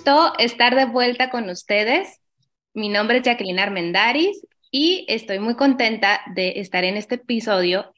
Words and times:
gusto 0.00 0.32
estar 0.38 0.74
de 0.76 0.86
vuelta 0.86 1.28
con 1.28 1.50
ustedes. 1.50 2.22
Mi 2.72 2.88
nombre 2.88 3.18
es 3.18 3.22
Jacqueline 3.22 3.58
Armendaris 3.58 4.46
y 4.70 5.04
estoy 5.08 5.40
muy 5.40 5.56
contenta 5.56 6.22
de 6.34 6.60
estar 6.60 6.84
en 6.84 6.96
este 6.96 7.16
episodio 7.16 7.92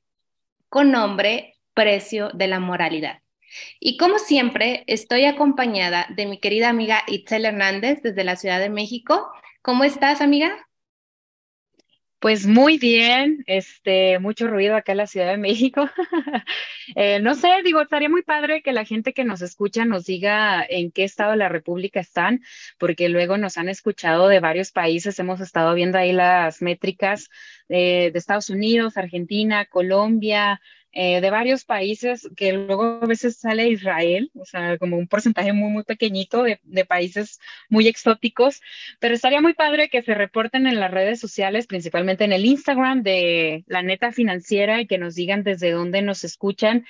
con 0.69 0.91
nombre 0.91 1.55
Precio 1.75 2.31
de 2.35 2.49
la 2.49 2.59
Moralidad. 2.59 3.21
Y 3.79 3.99
como 3.99 4.19
siempre, 4.19 4.83
estoy 4.89 5.27
acompañada 5.27 6.09
de 6.17 6.27
mi 6.27 6.41
querida 6.41 6.71
amiga 6.71 7.05
Itzel 7.07 7.45
Hernández 7.45 8.03
desde 8.03 8.25
la 8.25 8.35
Ciudad 8.35 8.59
de 8.59 8.69
México. 8.69 9.31
¿Cómo 9.63 9.85
estás, 9.85 10.21
amiga? 10.21 10.59
Pues 12.23 12.47
muy 12.47 12.79
bien, 12.79 13.43
este, 13.49 14.21
mucho 14.21 14.47
ruido 14.47 14.77
acá 14.77 14.93
en 14.93 14.99
la 14.99 15.09
Ciudad 15.09 15.27
de 15.27 15.39
México. 15.39 15.91
Eh, 16.97 17.21
no 17.21 17.35
sé, 17.37 17.49
digo, 17.65 17.81
estaría 17.81 18.09
muy 18.09 18.23
padre 18.23 18.61
que 18.61 18.73
la 18.73 18.85
gente 18.85 19.15
que 19.15 19.25
nos 19.25 19.41
escucha 19.41 19.85
nos 19.85 20.05
diga 20.05 20.67
en 20.69 20.91
qué 20.91 21.05
estado 21.05 21.31
de 21.31 21.37
la 21.37 21.49
República 21.49 22.01
están, 22.01 22.43
porque 22.77 23.09
luego 23.09 23.39
nos 23.39 23.57
han 23.57 23.69
escuchado 23.69 24.27
de 24.29 24.41
varios 24.41 24.73
países, 24.73 25.19
hemos 25.21 25.41
estado 25.41 25.75
viendo 25.75 25.97
ahí 25.97 26.13
las 26.13 26.61
métricas 26.61 27.31
eh, 27.73 28.11
de 28.13 28.19
Estados 28.19 28.51
Unidos, 28.51 28.97
Argentina, 28.97 29.65
Colombia, 29.65 30.61
eh, 30.95 31.23
de 31.23 31.31
varios 31.31 31.65
países, 31.65 32.29
que 32.37 32.53
luego 32.53 33.01
a 33.03 33.07
veces 33.07 33.39
sale 33.39 33.71
Israel, 33.71 34.31
o 34.35 34.45
sea, 34.45 34.77
como 34.77 34.99
un 34.99 35.09
porcentaje 35.09 35.55
muy, 35.55 35.71
muy 35.71 35.85
pequeñito 35.85 36.43
de, 36.43 36.61
de, 36.65 36.85
países 36.85 37.41
muy 37.71 37.89
exóticos, 37.89 38.61
pero 39.01 39.15
estaría 39.15 39.41
muy 39.41 39.55
padre 39.55 39.89
que 39.89 40.03
se 40.03 40.13
reporten 40.15 40.67
en 40.67 40.79
las 40.79 40.91
redes 40.91 41.19
sociales, 41.19 41.67
principalmente 41.67 42.25
en 42.25 42.35
el 42.35 42.45
Instagram 42.45 43.03
de 43.03 43.65
la 43.69 43.83
neta 43.83 44.13
financiera 44.13 44.83
y 44.83 44.87
que 44.87 44.99
nos 44.99 45.15
digan 45.15 45.45
desde 45.45 45.71
dónde 45.71 46.03
nos 46.03 46.25
escuchan. 46.25 46.85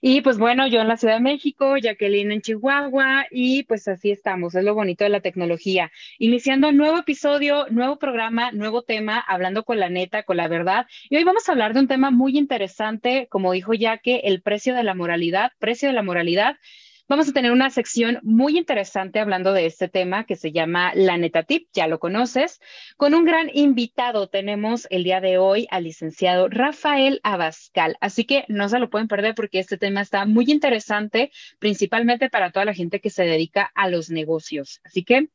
Y 0.00 0.20
pues 0.20 0.38
bueno, 0.38 0.66
yo 0.66 0.80
en 0.80 0.88
la 0.88 0.96
Ciudad 0.96 1.14
de 1.14 1.20
México, 1.20 1.76
Jacqueline 1.76 2.32
en 2.32 2.42
Chihuahua, 2.42 3.26
y 3.30 3.62
pues 3.64 3.88
así 3.88 4.10
estamos, 4.10 4.54
es 4.54 4.64
lo 4.64 4.74
bonito 4.74 5.04
de 5.04 5.10
la 5.10 5.20
tecnología. 5.20 5.90
Iniciando 6.18 6.68
un 6.68 6.76
nuevo 6.76 6.98
episodio, 6.98 7.66
nuevo 7.70 7.98
programa, 7.98 8.52
nuevo 8.52 8.82
tema, 8.82 9.18
hablando 9.18 9.64
con 9.64 9.80
la 9.80 9.88
neta, 9.88 10.22
con 10.24 10.36
la 10.36 10.48
verdad. 10.48 10.86
Y 11.08 11.16
hoy 11.16 11.24
vamos 11.24 11.48
a 11.48 11.52
hablar 11.52 11.74
de 11.74 11.80
un 11.80 11.88
tema 11.88 12.10
muy 12.10 12.36
interesante, 12.36 13.26
como 13.30 13.52
dijo 13.52 13.72
Jaque, 13.78 14.22
el 14.24 14.42
precio 14.42 14.74
de 14.74 14.82
la 14.82 14.94
moralidad, 14.94 15.52
precio 15.58 15.88
de 15.88 15.94
la 15.94 16.02
moralidad. 16.02 16.56
Vamos 17.08 17.28
a 17.28 17.32
tener 17.32 17.52
una 17.52 17.70
sección 17.70 18.18
muy 18.24 18.58
interesante 18.58 19.20
hablando 19.20 19.52
de 19.52 19.66
este 19.66 19.86
tema 19.86 20.24
que 20.26 20.34
se 20.34 20.50
llama 20.50 20.92
La 20.96 21.16
Neta 21.16 21.44
Tip, 21.44 21.68
ya 21.72 21.86
lo 21.86 22.00
conoces. 22.00 22.58
Con 22.96 23.14
un 23.14 23.24
gran 23.24 23.48
invitado 23.54 24.26
tenemos 24.26 24.88
el 24.90 25.04
día 25.04 25.20
de 25.20 25.38
hoy 25.38 25.68
al 25.70 25.84
licenciado 25.84 26.48
Rafael 26.48 27.20
Abascal. 27.22 27.96
Así 28.00 28.24
que 28.24 28.44
no 28.48 28.68
se 28.68 28.80
lo 28.80 28.90
pueden 28.90 29.06
perder 29.06 29.36
porque 29.36 29.60
este 29.60 29.78
tema 29.78 30.00
está 30.00 30.26
muy 30.26 30.46
interesante, 30.50 31.30
principalmente 31.60 32.28
para 32.28 32.50
toda 32.50 32.64
la 32.64 32.74
gente 32.74 33.00
que 33.00 33.10
se 33.10 33.22
dedica 33.22 33.70
a 33.76 33.88
los 33.88 34.10
negocios. 34.10 34.80
Así 34.82 35.04
que 35.04 35.28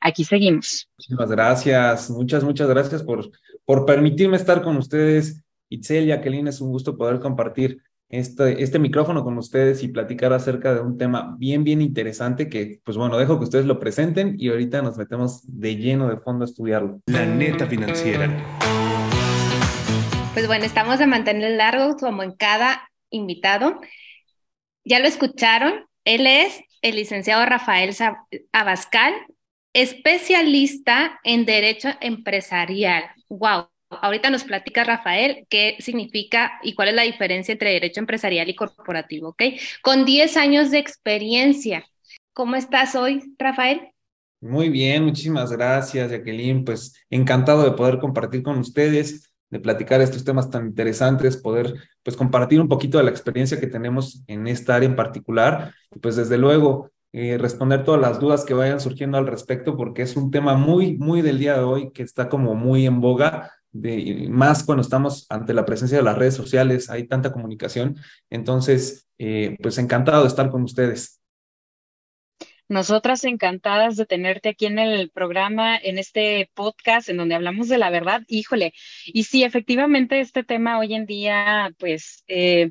aquí 0.00 0.24
seguimos. 0.24 0.88
Muchísimas 0.98 1.30
gracias, 1.30 2.10
muchas, 2.10 2.42
muchas 2.42 2.68
gracias 2.68 3.04
por, 3.04 3.30
por 3.64 3.86
permitirme 3.86 4.38
estar 4.38 4.60
con 4.60 4.76
ustedes. 4.76 5.44
Itzel, 5.68 6.08
Jacqueline, 6.08 6.48
es 6.48 6.60
un 6.60 6.72
gusto 6.72 6.96
poder 6.96 7.20
compartir 7.20 7.80
este, 8.12 8.62
este 8.62 8.78
micrófono 8.78 9.24
con 9.24 9.38
ustedes 9.38 9.82
y 9.82 9.88
platicar 9.88 10.34
acerca 10.34 10.74
de 10.74 10.80
un 10.80 10.98
tema 10.98 11.34
bien, 11.38 11.64
bien 11.64 11.80
interesante 11.80 12.50
que, 12.50 12.78
pues 12.84 12.98
bueno, 12.98 13.16
dejo 13.16 13.38
que 13.38 13.44
ustedes 13.44 13.64
lo 13.64 13.80
presenten 13.80 14.36
y 14.38 14.50
ahorita 14.50 14.82
nos 14.82 14.98
metemos 14.98 15.40
de 15.46 15.76
lleno 15.76 16.08
de 16.08 16.18
fondo 16.18 16.44
a 16.44 16.46
estudiarlo. 16.46 17.00
La 17.06 17.24
neta 17.24 17.66
financiera. 17.66 18.30
Pues 20.34 20.46
bueno, 20.46 20.66
estamos 20.66 20.98
de 20.98 21.06
mantener 21.06 21.52
largo 21.56 21.96
como 21.96 22.22
en 22.22 22.32
cada 22.32 22.90
invitado. 23.08 23.80
Ya 24.84 24.98
lo 24.98 25.06
escucharon, 25.06 25.86
él 26.04 26.26
es 26.26 26.60
el 26.82 26.96
licenciado 26.96 27.46
Rafael 27.46 27.94
Abascal, 28.52 29.14
especialista 29.72 31.18
en 31.24 31.46
Derecho 31.46 31.88
Empresarial. 32.02 33.04
¡Wow! 33.30 33.71
Ahorita 34.00 34.30
nos 34.30 34.44
platica 34.44 34.84
Rafael 34.84 35.46
qué 35.50 35.76
significa 35.80 36.52
y 36.62 36.74
cuál 36.74 36.88
es 36.88 36.94
la 36.94 37.02
diferencia 37.02 37.52
entre 37.52 37.70
derecho 37.70 38.00
empresarial 38.00 38.48
y 38.48 38.54
corporativo, 38.54 39.28
¿ok? 39.30 39.42
Con 39.82 40.04
10 40.04 40.36
años 40.36 40.70
de 40.70 40.78
experiencia. 40.78 41.84
¿Cómo 42.32 42.56
estás 42.56 42.94
hoy, 42.94 43.34
Rafael? 43.38 43.92
Muy 44.40 44.70
bien, 44.70 45.04
muchísimas 45.04 45.52
gracias, 45.52 46.10
Jacqueline. 46.10 46.64
Pues 46.64 46.94
encantado 47.10 47.62
de 47.64 47.72
poder 47.72 47.98
compartir 47.98 48.42
con 48.42 48.58
ustedes, 48.58 49.32
de 49.50 49.60
platicar 49.60 50.00
estos 50.00 50.24
temas 50.24 50.50
tan 50.50 50.66
interesantes, 50.66 51.36
poder 51.36 51.74
pues 52.02 52.16
compartir 52.16 52.60
un 52.60 52.68
poquito 52.68 52.98
de 52.98 53.04
la 53.04 53.10
experiencia 53.10 53.60
que 53.60 53.66
tenemos 53.66 54.24
en 54.26 54.46
esta 54.46 54.74
área 54.74 54.88
en 54.88 54.96
particular. 54.96 55.74
Y 55.94 55.98
pues 55.98 56.16
desde 56.16 56.38
luego 56.38 56.90
eh, 57.12 57.36
responder 57.38 57.84
todas 57.84 58.00
las 58.00 58.18
dudas 58.18 58.44
que 58.44 58.54
vayan 58.54 58.80
surgiendo 58.80 59.18
al 59.18 59.26
respecto, 59.26 59.76
porque 59.76 60.02
es 60.02 60.16
un 60.16 60.30
tema 60.30 60.54
muy, 60.54 60.96
muy 60.96 61.20
del 61.20 61.38
día 61.38 61.58
de 61.58 61.64
hoy 61.64 61.92
que 61.92 62.02
está 62.02 62.28
como 62.28 62.54
muy 62.54 62.86
en 62.86 63.00
boga 63.00 63.52
de, 63.72 64.28
más 64.28 64.64
cuando 64.64 64.82
estamos 64.82 65.26
ante 65.30 65.54
la 65.54 65.64
presencia 65.64 65.98
de 65.98 66.04
las 66.04 66.16
redes 66.16 66.34
sociales, 66.34 66.90
hay 66.90 67.08
tanta 67.08 67.32
comunicación. 67.32 67.96
Entonces, 68.30 69.08
eh, 69.18 69.56
pues 69.62 69.78
encantado 69.78 70.22
de 70.22 70.28
estar 70.28 70.50
con 70.50 70.62
ustedes. 70.62 71.20
Nosotras 72.68 73.24
encantadas 73.24 73.96
de 73.96 74.06
tenerte 74.06 74.50
aquí 74.50 74.66
en 74.66 74.78
el 74.78 75.10
programa, 75.10 75.76
en 75.76 75.98
este 75.98 76.50
podcast 76.54 77.08
en 77.08 77.18
donde 77.18 77.34
hablamos 77.34 77.68
de 77.68 77.76
la 77.76 77.90
verdad. 77.90 78.22
Híjole, 78.28 78.72
y 79.04 79.24
sí, 79.24 79.44
efectivamente 79.44 80.20
este 80.20 80.42
tema 80.42 80.78
hoy 80.78 80.94
en 80.94 81.04
día, 81.04 81.74
pues 81.78 82.24
eh, 82.28 82.70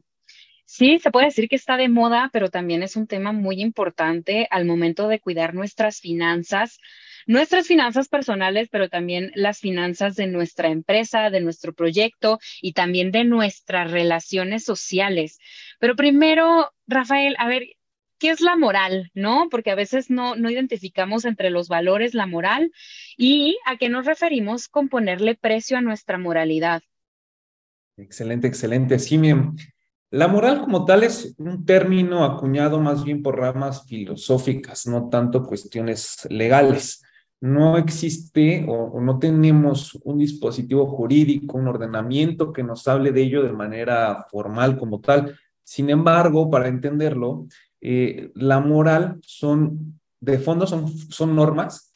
sí, 0.65 0.97
se 0.97 1.11
puede 1.11 1.27
decir 1.27 1.47
que 1.49 1.55
está 1.55 1.77
de 1.77 1.89
moda, 1.89 2.29
pero 2.33 2.49
también 2.49 2.81
es 2.81 2.95
un 2.95 3.05
tema 3.05 3.31
muy 3.31 3.61
importante 3.61 4.47
al 4.49 4.65
momento 4.65 5.07
de 5.07 5.19
cuidar 5.19 5.53
nuestras 5.53 5.99
finanzas 5.99 6.79
nuestras 7.27 7.67
finanzas 7.67 8.07
personales, 8.07 8.69
pero 8.71 8.89
también 8.89 9.31
las 9.35 9.59
finanzas 9.59 10.15
de 10.15 10.27
nuestra 10.27 10.69
empresa, 10.69 11.29
de 11.29 11.41
nuestro 11.41 11.73
proyecto 11.73 12.39
y 12.61 12.73
también 12.73 13.11
de 13.11 13.23
nuestras 13.23 13.91
relaciones 13.91 14.63
sociales. 14.63 15.39
Pero 15.79 15.95
primero, 15.95 16.71
Rafael, 16.87 17.35
a 17.39 17.47
ver, 17.47 17.63
¿qué 18.17 18.29
es 18.29 18.41
la 18.41 18.55
moral? 18.55 19.11
¿No? 19.13 19.47
Porque 19.49 19.71
a 19.71 19.75
veces 19.75 20.09
no, 20.09 20.35
no 20.35 20.49
identificamos 20.49 21.25
entre 21.25 21.49
los 21.49 21.67
valores 21.67 22.13
la 22.13 22.27
moral 22.27 22.71
y 23.17 23.57
a 23.65 23.77
qué 23.77 23.89
nos 23.89 24.05
referimos 24.05 24.67
con 24.67 24.89
ponerle 24.89 25.35
precio 25.35 25.77
a 25.77 25.81
nuestra 25.81 26.17
moralidad. 26.17 26.83
Excelente, 27.97 28.47
excelente. 28.47 28.99
Sí, 28.99 29.17
bien. 29.17 29.55
La 30.11 30.27
moral 30.27 30.59
como 30.59 30.83
tal 30.83 31.03
es 31.03 31.35
un 31.37 31.65
término 31.65 32.25
acuñado 32.25 32.79
más 32.79 33.03
bien 33.03 33.23
por 33.23 33.39
ramas 33.39 33.85
filosóficas, 33.87 34.85
no 34.85 35.07
tanto 35.09 35.43
cuestiones 35.43 36.27
legales 36.29 37.01
no 37.41 37.77
existe 37.77 38.65
o, 38.67 39.01
no 39.01 39.19
tenemos 39.19 39.99
un 40.03 40.19
dispositivo 40.19 40.85
jurídico, 40.87 41.57
un 41.57 41.67
ordenamiento 41.67 42.53
que 42.53 42.63
nos 42.63 42.87
hable 42.87 43.11
de 43.11 43.23
ello 43.23 43.43
de 43.43 43.51
manera 43.51 44.25
formal 44.29 44.77
como 44.77 45.01
tal. 45.01 45.37
Sin 45.63 45.89
embargo, 45.89 46.49
para 46.49 46.67
entenderlo, 46.67 47.47
eh, 47.81 48.31
la 48.35 48.59
moral 48.59 49.19
son, 49.23 49.99
de 50.19 50.37
fondo 50.37 50.67
son, 50.67 50.87
son 50.87 51.35
normas 51.35 51.90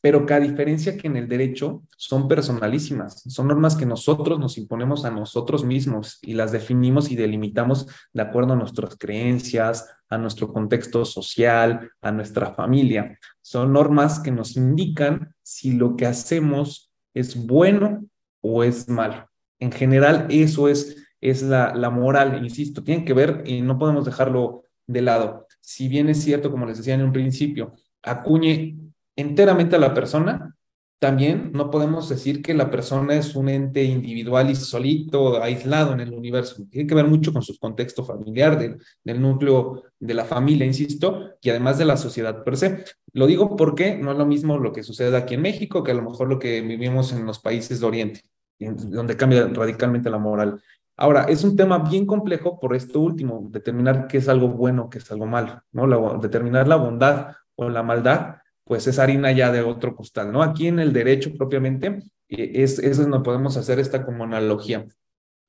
pero 0.00 0.26
que 0.26 0.34
a 0.34 0.40
diferencia 0.40 0.96
que 0.96 1.08
en 1.08 1.16
el 1.16 1.28
derecho 1.28 1.82
son 1.96 2.28
personalísimas, 2.28 3.22
son 3.26 3.48
normas 3.48 3.76
que 3.76 3.86
nosotros 3.86 4.38
nos 4.38 4.56
imponemos 4.56 5.04
a 5.04 5.10
nosotros 5.10 5.64
mismos 5.64 6.18
y 6.22 6.34
las 6.34 6.52
definimos 6.52 7.10
y 7.10 7.16
delimitamos 7.16 7.86
de 8.12 8.22
acuerdo 8.22 8.52
a 8.52 8.56
nuestras 8.56 8.96
creencias, 8.96 9.88
a 10.08 10.18
nuestro 10.18 10.52
contexto 10.52 11.04
social, 11.04 11.90
a 12.00 12.12
nuestra 12.12 12.54
familia. 12.54 13.18
Son 13.42 13.72
normas 13.72 14.20
que 14.20 14.30
nos 14.30 14.56
indican 14.56 15.34
si 15.42 15.72
lo 15.72 15.96
que 15.96 16.06
hacemos 16.06 16.92
es 17.12 17.46
bueno 17.46 18.04
o 18.40 18.62
es 18.62 18.88
malo. 18.88 19.28
En 19.58 19.72
general, 19.72 20.26
eso 20.30 20.68
es, 20.68 20.96
es 21.20 21.42
la, 21.42 21.74
la 21.74 21.90
moral, 21.90 22.40
insisto, 22.42 22.84
tiene 22.84 23.04
que 23.04 23.14
ver 23.14 23.42
y 23.44 23.62
no 23.62 23.78
podemos 23.78 24.04
dejarlo 24.04 24.62
de 24.86 25.02
lado. 25.02 25.46
Si 25.60 25.88
bien 25.88 26.08
es 26.08 26.22
cierto, 26.22 26.52
como 26.52 26.66
les 26.66 26.78
decía 26.78 26.94
en 26.94 27.02
un 27.02 27.12
principio, 27.12 27.74
acuñe 28.02 28.87
enteramente 29.18 29.74
a 29.76 29.80
la 29.80 29.94
persona, 29.94 30.54
también 31.00 31.50
no 31.52 31.70
podemos 31.70 32.08
decir 32.08 32.40
que 32.42 32.54
la 32.54 32.70
persona 32.70 33.14
es 33.14 33.36
un 33.36 33.48
ente 33.48 33.84
individual 33.84 34.50
y 34.50 34.54
solito, 34.54 35.42
aislado 35.42 35.92
en 35.92 36.00
el 36.00 36.12
universo. 36.12 36.64
Tiene 36.70 36.88
que 36.88 36.94
ver 36.94 37.06
mucho 37.06 37.32
con 37.32 37.42
su 37.42 37.56
contexto 37.58 38.04
familiar, 38.04 38.58
del, 38.58 39.20
núcleo 39.20 39.82
de 39.98 40.14
la 40.14 40.24
familia, 40.24 40.66
insisto, 40.66 41.34
y 41.40 41.50
además 41.50 41.78
de 41.78 41.84
la 41.84 41.96
sociedad 41.96 42.42
per 42.44 42.56
se. 42.56 42.84
Lo 43.12 43.26
digo 43.26 43.56
porque 43.56 43.96
no 43.96 44.12
es 44.12 44.18
lo 44.18 44.26
mismo 44.26 44.58
lo 44.58 44.72
que 44.72 44.82
sucede 44.82 45.16
aquí 45.16 45.34
en 45.34 45.42
México 45.42 45.82
que 45.82 45.92
a 45.92 45.94
lo 45.94 46.02
mejor 46.02 46.28
lo 46.28 46.38
que 46.38 46.60
vivimos 46.60 47.12
en 47.12 47.26
los 47.26 47.38
países 47.40 47.80
de 47.80 47.86
Oriente, 47.86 48.22
donde 48.58 49.16
cambia 49.16 49.48
radicalmente 49.48 50.10
la 50.10 50.18
moral. 50.18 50.60
Ahora, 50.96 51.24
es 51.24 51.44
un 51.44 51.56
tema 51.56 51.78
bien 51.78 52.06
complejo 52.06 52.58
por 52.58 52.74
esto 52.74 53.00
último, 53.00 53.48
determinar 53.50 54.08
qué 54.08 54.18
es 54.18 54.28
algo 54.28 54.48
bueno, 54.48 54.90
qué 54.90 54.98
es 54.98 55.10
algo 55.12 55.26
malo, 55.26 55.62
¿no? 55.70 56.18
determinar 56.18 56.66
la 56.66 56.76
bondad 56.76 57.36
o 57.54 57.68
la 57.68 57.84
maldad 57.84 58.38
pues 58.68 58.86
es 58.86 58.98
harina 58.98 59.32
ya 59.32 59.50
de 59.50 59.62
otro 59.62 59.96
costal, 59.96 60.30
¿no? 60.30 60.42
Aquí 60.42 60.68
en 60.68 60.78
el 60.78 60.92
derecho 60.92 61.32
propiamente 61.36 62.02
eh, 62.28 62.52
es, 62.54 62.78
es 62.78 62.98
donde 62.98 63.20
podemos 63.20 63.56
hacer 63.56 63.80
esta 63.80 64.04
como 64.04 64.24
analogía. 64.24 64.86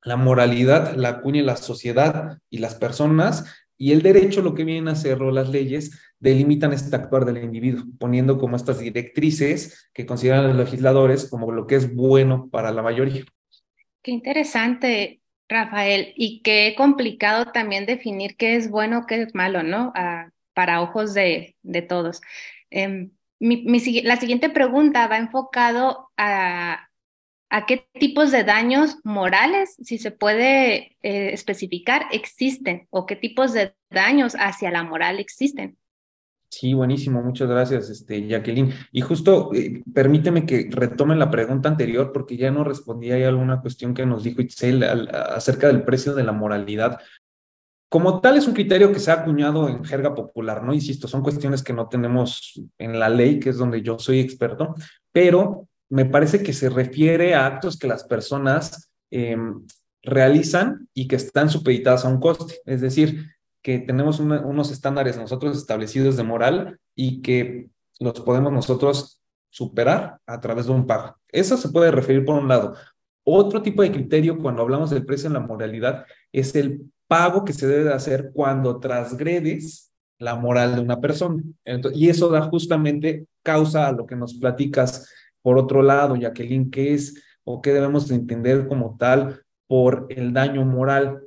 La 0.03 0.15
moralidad 0.15 0.95
la 0.95 1.09
acuña 1.09 1.43
la 1.43 1.57
sociedad 1.57 2.39
y 2.49 2.59
las 2.59 2.75
personas 2.75 3.45
Y 3.81 3.93
el 3.93 4.01
derecho 4.01 4.41
lo 4.41 4.55
que 4.55 4.65
viene 4.65 4.89
a 4.89 4.93
hacer, 4.93 5.21
o 5.21 5.31
las 5.31 5.49
leyes, 5.49 5.97
delimitan 6.19 6.73
este 6.73 6.93
actuar 6.97 7.23
del 7.23 7.41
individuo, 7.41 7.85
poniendo 7.97 8.37
como 8.37 8.57
estas 8.57 8.79
directrices 8.79 9.89
que 9.93 10.05
consideran 10.05 10.47
los 10.49 10.57
legisladores 10.57 11.29
como 11.29 11.53
lo 11.53 11.65
que 11.65 11.75
es 11.75 11.95
bueno 11.95 12.49
para 12.51 12.71
la 12.71 12.81
mayoría. 12.81 13.23
Qué 14.03 14.11
interesante, 14.11 15.21
Rafael, 15.47 16.13
y 16.17 16.41
qué 16.41 16.75
complicado 16.77 17.53
también 17.53 17.85
definir 17.85 18.35
qué 18.35 18.57
es 18.57 18.69
bueno, 18.69 19.05
qué 19.07 19.21
es 19.21 19.33
malo, 19.33 19.63
¿no? 19.63 19.93
Ah, 19.95 20.29
para 20.53 20.81
ojos 20.81 21.13
de, 21.13 21.55
de 21.63 21.81
todos. 21.81 22.19
Em, 22.69 23.11
mi, 23.39 23.65
la 24.03 24.17
siguiente 24.17 24.49
pregunta 24.49 25.07
va 25.07 25.17
enfocado 25.17 26.09
a, 26.17 26.87
qué 27.67 27.87
tipos 27.93 28.31
de 28.31 28.43
daños 28.43 28.97
morales, 29.03 29.75
si 29.81 29.97
se 29.97 30.11
puede 30.11 30.97
eh, 31.01 31.33
especificar, 31.33 32.05
existen 32.11 32.87
o 32.89 33.05
qué 33.05 33.15
tipos 33.15 33.53
de 33.53 33.73
daños 33.89 34.35
hacia 34.35 34.71
la 34.71 34.83
moral 34.83 35.19
existen. 35.19 35.77
Sí, 36.51 36.73
buenísimo, 36.73 37.21
muchas 37.21 37.47
gracias, 37.47 37.91
este, 37.91 38.27
Jacqueline. 38.27 38.73
Y 38.91 39.01
justo 39.01 39.53
eh, 39.53 39.83
permíteme 39.93 40.47
que 40.47 40.67
retome 40.71 41.15
la 41.15 41.29
pregunta 41.29 41.69
anterior 41.69 42.11
porque 42.11 42.37
ya 42.37 42.49
no 42.49 42.63
respondí 42.63 43.11
a 43.11 43.27
alguna 43.27 43.61
cuestión 43.61 43.93
que 43.93 44.07
nos 44.07 44.23
dijo 44.23 44.41
Itzel 44.41 44.83
acerca 44.83 45.67
del 45.67 45.83
precio 45.83 46.15
de 46.15 46.23
la 46.23 46.31
moralidad. 46.31 46.99
Como 47.89 48.21
tal, 48.21 48.37
es 48.37 48.47
un 48.47 48.53
criterio 48.53 48.93
que 48.93 48.99
se 48.99 49.09
ha 49.09 49.15
acuñado 49.15 49.67
en 49.67 49.83
jerga 49.83 50.13
popular, 50.13 50.63
¿no? 50.63 50.73
Insisto, 50.73 51.07
son 51.07 51.23
cuestiones 51.23 51.63
que 51.63 51.73
no 51.73 51.89
tenemos 51.89 52.61
en 52.77 52.99
la 52.99 53.09
ley, 53.09 53.39
que 53.39 53.49
es 53.49 53.57
donde 53.57 53.81
yo 53.81 53.97
soy 53.97 54.19
experto, 54.19 54.75
pero 55.11 55.67
me 55.89 56.05
parece 56.05 56.43
que 56.43 56.53
se 56.53 56.69
refiere 56.69 57.33
a 57.33 57.47
actos 57.47 57.79
que 57.79 57.87
las 57.87 58.03
personas 58.03 58.91
em, 59.09 59.65
realizan 60.03 60.87
y 60.93 61.07
que 61.07 61.15
están 61.15 61.49
supeditadas 61.49 62.05
a 62.05 62.09
un 62.09 62.19
coste. 62.19 62.61
Es 62.65 62.81
decir, 62.81 63.25
que 63.63 63.79
tenemos 63.79 64.19
unos 64.19 64.71
estándares 64.71 65.17
nosotros 65.17 65.57
establecidos 65.57 66.15
de 66.15 66.23
moral 66.23 66.79
y 66.95 67.21
que 67.23 67.69
los 67.99 68.21
podemos 68.21 68.53
nosotros 68.53 69.21
superar 69.49 70.19
a 70.27 70.39
través 70.39 70.67
de 70.67 70.73
un 70.73 70.85
pago. 70.85 71.17
Eso 71.27 71.57
se 71.57 71.69
puede 71.69 71.89
referir 71.89 72.23
por 72.23 72.35
un 72.35 72.47
lado. 72.47 72.75
Otro 73.23 73.61
tipo 73.61 73.81
de 73.81 73.91
criterio 73.91 74.37
cuando 74.37 74.61
hablamos 74.61 74.91
del 74.91 75.05
precio 75.05 75.27
en 75.27 75.33
la 75.33 75.39
moralidad 75.39 76.05
es 76.31 76.55
el 76.55 76.91
pago 77.09 77.43
que 77.43 77.53
se 77.53 77.67
debe 77.67 77.85
de 77.85 77.93
hacer 77.93 78.29
cuando 78.33 78.79
transgredes 78.79 79.91
la 80.19 80.35
moral 80.35 80.75
de 80.75 80.81
una 80.81 81.01
persona. 81.01 81.41
y 81.93 82.09
eso 82.09 82.29
da 82.29 82.43
justamente 82.43 83.25
causa 83.43 83.87
a 83.87 83.91
lo 83.91 84.05
que 84.05 84.15
nos 84.15 84.35
platicas 84.35 85.09
por 85.41 85.57
otro 85.57 85.81
lado, 85.81 86.15
Jacqueline, 86.15 86.69
¿qué 86.69 86.93
es 86.93 87.23
o 87.43 87.61
qué 87.61 87.73
debemos 87.73 88.11
entender 88.11 88.67
como 88.67 88.95
tal 88.97 89.41
por 89.67 90.05
el 90.09 90.33
daño 90.33 90.65
moral? 90.65 91.23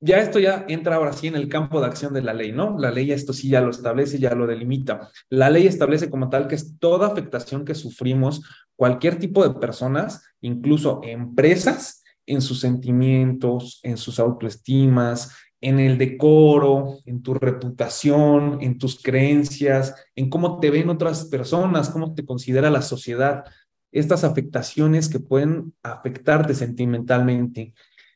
Ya 0.00 0.18
esto 0.18 0.38
ya 0.38 0.66
entra 0.68 0.96
ahora 0.96 1.14
sí 1.14 1.26
en 1.26 1.34
el 1.34 1.48
campo 1.48 1.80
de 1.80 1.86
acción 1.86 2.12
de 2.12 2.22
la 2.22 2.34
ley, 2.34 2.52
¿no? 2.52 2.78
La 2.78 2.90
ley 2.90 3.10
esto 3.10 3.32
sí 3.32 3.48
ya 3.48 3.62
lo 3.62 3.70
establece, 3.70 4.18
ya 4.18 4.34
lo 4.34 4.46
delimita. 4.46 5.08
La 5.30 5.50
ley 5.50 5.66
establece 5.66 6.10
como 6.10 6.28
tal 6.28 6.46
que 6.46 6.54
es 6.54 6.78
toda 6.78 7.08
afectación 7.08 7.64
que 7.64 7.74
sufrimos 7.74 8.42
cualquier 8.76 9.18
tipo 9.18 9.42
de 9.42 9.58
personas, 9.58 10.22
incluso 10.42 11.00
empresas, 11.02 12.03
en 12.26 12.40
sus 12.42 12.60
sentimientos, 12.60 13.80
en 13.82 13.96
sus 13.96 14.18
autoestimas, 14.18 15.30
en 15.60 15.80
el 15.80 15.96
decoro, 15.96 16.98
en 17.06 17.22
tu 17.22 17.34
reputación, 17.34 18.58
en 18.60 18.76
tus 18.76 19.02
creencias, 19.02 19.94
en 20.14 20.28
cómo 20.28 20.60
te 20.60 20.70
ven 20.70 20.90
otras 20.90 21.24
personas, 21.24 21.88
cómo 21.88 22.14
te 22.14 22.26
considera 22.26 22.70
la 22.70 22.82
sociedad, 22.82 23.44
estas 23.90 24.24
afectaciones 24.24 25.08
que 25.08 25.20
pueden 25.20 25.72
afectarte 25.82 26.54
sentimentalmente. 26.54 27.72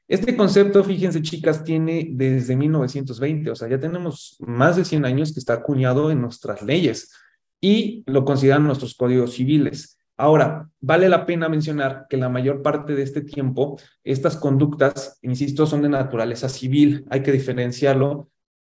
Este 0.08 0.36
concepto, 0.36 0.82
fíjense 0.84 1.22
chicas, 1.22 1.64
tiene 1.64 2.08
desde 2.10 2.56
1920, 2.56 3.50
o 3.50 3.54
sea, 3.54 3.68
ya 3.68 3.78
tenemos 3.78 4.36
más 4.40 4.76
de 4.76 4.84
100 4.84 5.04
años 5.04 5.32
que 5.32 5.40
está 5.40 5.54
acuñado 5.54 6.10
en 6.10 6.20
nuestras 6.20 6.62
leyes 6.62 7.12
y 7.60 8.04
lo 8.06 8.24
consideran 8.24 8.64
nuestros 8.64 8.94
códigos 8.94 9.34
civiles. 9.34 9.97
Ahora, 10.20 10.68
vale 10.80 11.08
la 11.08 11.24
pena 11.26 11.48
mencionar 11.48 12.06
que 12.10 12.16
la 12.16 12.28
mayor 12.28 12.60
parte 12.60 12.96
de 12.96 13.04
este 13.04 13.20
tiempo, 13.20 13.78
estas 14.02 14.36
conductas, 14.36 15.16
insisto, 15.22 15.64
son 15.64 15.80
de 15.82 15.88
naturaleza 15.88 16.48
civil. 16.48 17.06
Hay 17.08 17.22
que 17.22 17.30
diferenciarlo. 17.30 18.28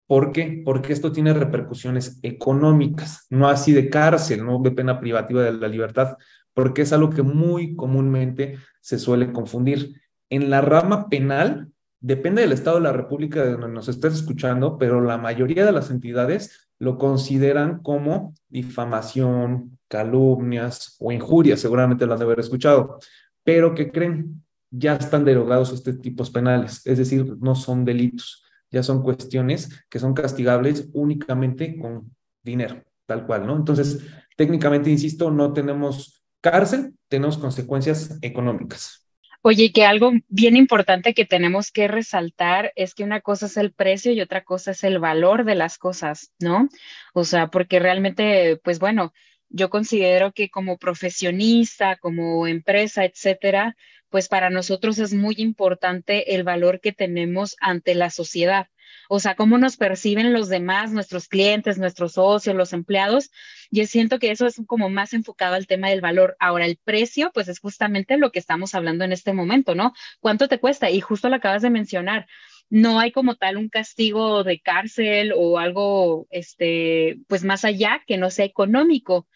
¿Por 0.08 0.32
qué? 0.32 0.62
Porque 0.64 0.92
esto 0.92 1.12
tiene 1.12 1.32
repercusiones 1.32 2.18
económicas, 2.22 3.26
no 3.30 3.48
así 3.48 3.72
de 3.72 3.88
cárcel, 3.88 4.44
no 4.44 4.58
de 4.60 4.72
pena 4.72 4.98
privativa 4.98 5.42
de 5.42 5.52
la 5.52 5.68
libertad, 5.68 6.16
porque 6.54 6.82
es 6.82 6.92
algo 6.92 7.10
que 7.10 7.22
muy 7.22 7.76
comúnmente 7.76 8.58
se 8.80 8.98
suele 8.98 9.32
confundir. 9.32 10.00
En 10.30 10.50
la 10.50 10.60
rama 10.60 11.08
penal, 11.08 11.68
depende 12.00 12.42
del 12.42 12.52
Estado 12.52 12.78
de 12.78 12.82
la 12.82 12.92
República 12.92 13.44
de 13.44 13.52
donde 13.52 13.68
nos 13.68 13.88
estés 13.88 14.14
escuchando, 14.14 14.76
pero 14.76 15.00
la 15.00 15.18
mayoría 15.18 15.64
de 15.64 15.72
las 15.72 15.90
entidades 15.90 16.67
lo 16.78 16.98
consideran 16.98 17.80
como 17.82 18.34
difamación, 18.48 19.78
calumnias 19.88 20.96
o 21.00 21.10
injurias, 21.12 21.60
seguramente 21.60 22.06
lo 22.06 22.12
han 22.12 22.18
de 22.18 22.24
haber 22.24 22.40
escuchado, 22.40 22.98
pero 23.42 23.74
que 23.74 23.90
creen 23.90 24.44
ya 24.70 24.94
están 24.94 25.24
derogados 25.24 25.72
estos 25.72 26.00
tipos 26.00 26.30
penales, 26.30 26.86
es 26.86 26.98
decir, 26.98 27.36
no 27.40 27.54
son 27.54 27.84
delitos, 27.84 28.44
ya 28.70 28.82
son 28.82 29.02
cuestiones 29.02 29.70
que 29.88 29.98
son 29.98 30.12
castigables 30.12 30.88
únicamente 30.92 31.78
con 31.78 32.14
dinero, 32.42 32.82
tal 33.06 33.26
cual, 33.26 33.46
¿no? 33.46 33.56
Entonces, 33.56 34.04
técnicamente, 34.36 34.90
insisto, 34.90 35.30
no 35.30 35.52
tenemos 35.52 36.22
cárcel, 36.40 36.94
tenemos 37.08 37.38
consecuencias 37.38 38.18
económicas. 38.20 39.07
Oye, 39.50 39.72
que 39.72 39.86
algo 39.86 40.12
bien 40.28 40.58
importante 40.58 41.14
que 41.14 41.24
tenemos 41.24 41.72
que 41.72 41.88
resaltar 41.88 42.70
es 42.76 42.92
que 42.92 43.02
una 43.02 43.22
cosa 43.22 43.46
es 43.46 43.56
el 43.56 43.72
precio 43.72 44.12
y 44.12 44.20
otra 44.20 44.44
cosa 44.44 44.72
es 44.72 44.84
el 44.84 44.98
valor 44.98 45.46
de 45.46 45.54
las 45.54 45.78
cosas, 45.78 46.34
¿no? 46.38 46.68
O 47.14 47.24
sea, 47.24 47.46
porque 47.46 47.78
realmente, 47.78 48.60
pues 48.62 48.78
bueno, 48.78 49.14
yo 49.48 49.70
considero 49.70 50.32
que 50.32 50.50
como 50.50 50.76
profesionista, 50.76 51.96
como 51.96 52.46
empresa, 52.46 53.06
etcétera, 53.06 53.74
pues 54.10 54.28
para 54.28 54.50
nosotros 54.50 54.98
es 54.98 55.14
muy 55.14 55.36
importante 55.38 56.34
el 56.34 56.44
valor 56.44 56.82
que 56.82 56.92
tenemos 56.92 57.56
ante 57.58 57.94
la 57.94 58.10
sociedad. 58.10 58.68
O 59.08 59.20
sea, 59.20 59.34
cómo 59.34 59.58
nos 59.58 59.76
perciben 59.76 60.32
los 60.32 60.48
demás, 60.48 60.92
nuestros 60.92 61.28
clientes, 61.28 61.78
nuestros 61.78 62.12
socios, 62.12 62.54
los 62.54 62.72
empleados. 62.72 63.30
Yo 63.70 63.86
siento 63.86 64.18
que 64.18 64.30
eso 64.30 64.46
es 64.46 64.60
como 64.66 64.88
más 64.90 65.12
enfocado 65.12 65.54
al 65.54 65.66
tema 65.66 65.88
del 65.88 66.00
valor. 66.00 66.36
Ahora, 66.40 66.66
el 66.66 66.76
precio, 66.76 67.30
pues 67.32 67.48
es 67.48 67.60
justamente 67.60 68.18
lo 68.18 68.32
que 68.32 68.38
estamos 68.38 68.74
hablando 68.74 69.04
en 69.04 69.12
este 69.12 69.32
momento, 69.32 69.74
¿no? 69.74 69.92
¿Cuánto 70.20 70.48
te 70.48 70.60
cuesta? 70.60 70.90
Y 70.90 71.00
justo 71.00 71.28
lo 71.28 71.36
acabas 71.36 71.62
de 71.62 71.70
mencionar. 71.70 72.26
No 72.70 73.00
hay 73.00 73.12
como 73.12 73.36
tal 73.36 73.56
un 73.56 73.68
castigo 73.68 74.44
de 74.44 74.60
cárcel 74.60 75.32
o 75.34 75.58
algo, 75.58 76.26
este, 76.30 77.18
pues 77.26 77.44
más 77.44 77.64
allá 77.64 78.02
que 78.06 78.18
no 78.18 78.30
sea 78.30 78.44
económico. 78.44 79.26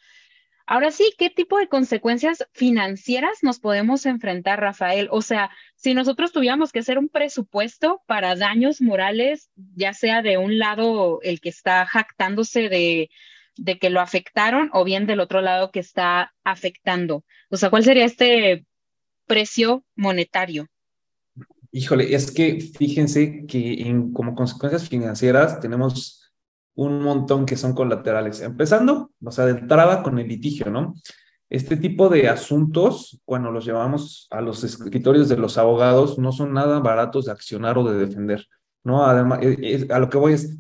Ahora 0.66 0.90
sí, 0.90 1.12
¿qué 1.18 1.30
tipo 1.30 1.58
de 1.58 1.68
consecuencias 1.68 2.46
financieras 2.52 3.38
nos 3.42 3.58
podemos 3.58 4.06
enfrentar, 4.06 4.60
Rafael? 4.60 5.08
O 5.10 5.22
sea, 5.22 5.50
si 5.74 5.94
nosotros 5.94 6.32
tuviéramos 6.32 6.72
que 6.72 6.78
hacer 6.78 6.98
un 6.98 7.08
presupuesto 7.08 8.02
para 8.06 8.36
daños 8.36 8.80
morales, 8.80 9.50
ya 9.74 9.92
sea 9.92 10.22
de 10.22 10.38
un 10.38 10.58
lado 10.58 11.20
el 11.22 11.40
que 11.40 11.48
está 11.48 11.84
jactándose 11.86 12.68
de, 12.68 13.10
que 13.78 13.90
lo 13.90 14.00
afectaron 14.00 14.70
o 14.72 14.84
bien 14.84 15.06
del 15.06 15.20
otro 15.20 15.40
lado 15.40 15.70
que 15.70 15.80
está 15.80 16.32
afectando. 16.44 17.24
O 17.50 17.56
sea, 17.56 17.70
¿cuál 17.70 17.84
sería 17.84 18.04
este 18.04 18.64
precio 19.26 19.84
monetario? 19.96 20.68
Híjole, 21.72 22.14
es 22.14 22.30
que 22.30 22.60
fíjense 22.60 23.46
que 23.46 23.84
como 24.12 24.34
consecuencias 24.34 24.88
financieras 24.88 25.58
tenemos 25.58 26.21
un 26.74 27.02
montón 27.02 27.46
que 27.46 27.56
son 27.56 27.74
colaterales. 27.74 28.40
Empezando, 28.40 29.10
o 29.22 29.30
sea, 29.30 29.46
de 29.46 29.52
entrada 29.52 30.02
con 30.02 30.18
el 30.18 30.28
litigio, 30.28 30.70
¿no? 30.70 30.94
Este 31.50 31.76
tipo 31.76 32.08
de 32.08 32.28
asuntos, 32.28 33.20
cuando 33.26 33.50
los 33.50 33.66
llevamos 33.66 34.26
a 34.30 34.40
los 34.40 34.64
escritorios 34.64 35.28
de 35.28 35.36
los 35.36 35.58
abogados, 35.58 36.18
no 36.18 36.32
son 36.32 36.54
nada 36.54 36.80
baratos 36.80 37.26
de 37.26 37.32
accionar 37.32 37.76
o 37.76 37.84
de 37.84 38.06
defender, 38.06 38.46
¿no? 38.84 39.04
Además, 39.04 39.40
eh, 39.42 39.86
a 39.90 39.98
lo 39.98 40.08
que 40.08 40.16
voy 40.16 40.32
es, 40.32 40.58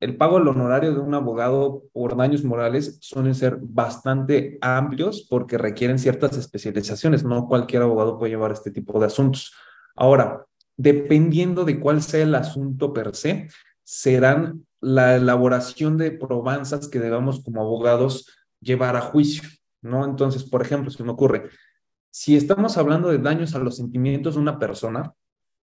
el 0.00 0.16
pago 0.16 0.38
del 0.38 0.48
honorario 0.48 0.94
de 0.94 1.00
un 1.00 1.12
abogado 1.12 1.82
por 1.92 2.16
daños 2.16 2.42
morales 2.42 2.96
suelen 3.02 3.34
ser 3.34 3.58
bastante 3.60 4.56
amplios 4.62 5.26
porque 5.28 5.58
requieren 5.58 5.98
ciertas 5.98 6.38
especializaciones. 6.38 7.22
No 7.22 7.46
cualquier 7.46 7.82
abogado 7.82 8.18
puede 8.18 8.30
llevar 8.30 8.50
este 8.50 8.70
tipo 8.70 8.98
de 8.98 9.06
asuntos. 9.06 9.52
Ahora, 9.94 10.46
dependiendo 10.78 11.66
de 11.66 11.78
cuál 11.78 12.00
sea 12.00 12.22
el 12.22 12.34
asunto 12.34 12.94
per 12.94 13.14
se, 13.14 13.48
serán 13.84 14.64
la 14.80 15.16
elaboración 15.16 15.96
de 15.98 16.10
probanzas 16.10 16.88
que 16.88 16.98
debamos 16.98 17.42
como 17.44 17.60
abogados 17.60 18.26
llevar 18.60 18.96
a 18.96 19.00
juicio, 19.00 19.48
¿no? 19.82 20.04
Entonces, 20.04 20.44
por 20.44 20.62
ejemplo, 20.62 20.90
se 20.90 21.02
me 21.04 21.12
ocurre, 21.12 21.50
si 22.10 22.36
estamos 22.36 22.76
hablando 22.76 23.08
de 23.08 23.18
daños 23.18 23.54
a 23.54 23.58
los 23.58 23.76
sentimientos 23.76 24.34
de 24.34 24.40
una 24.40 24.58
persona, 24.58 25.12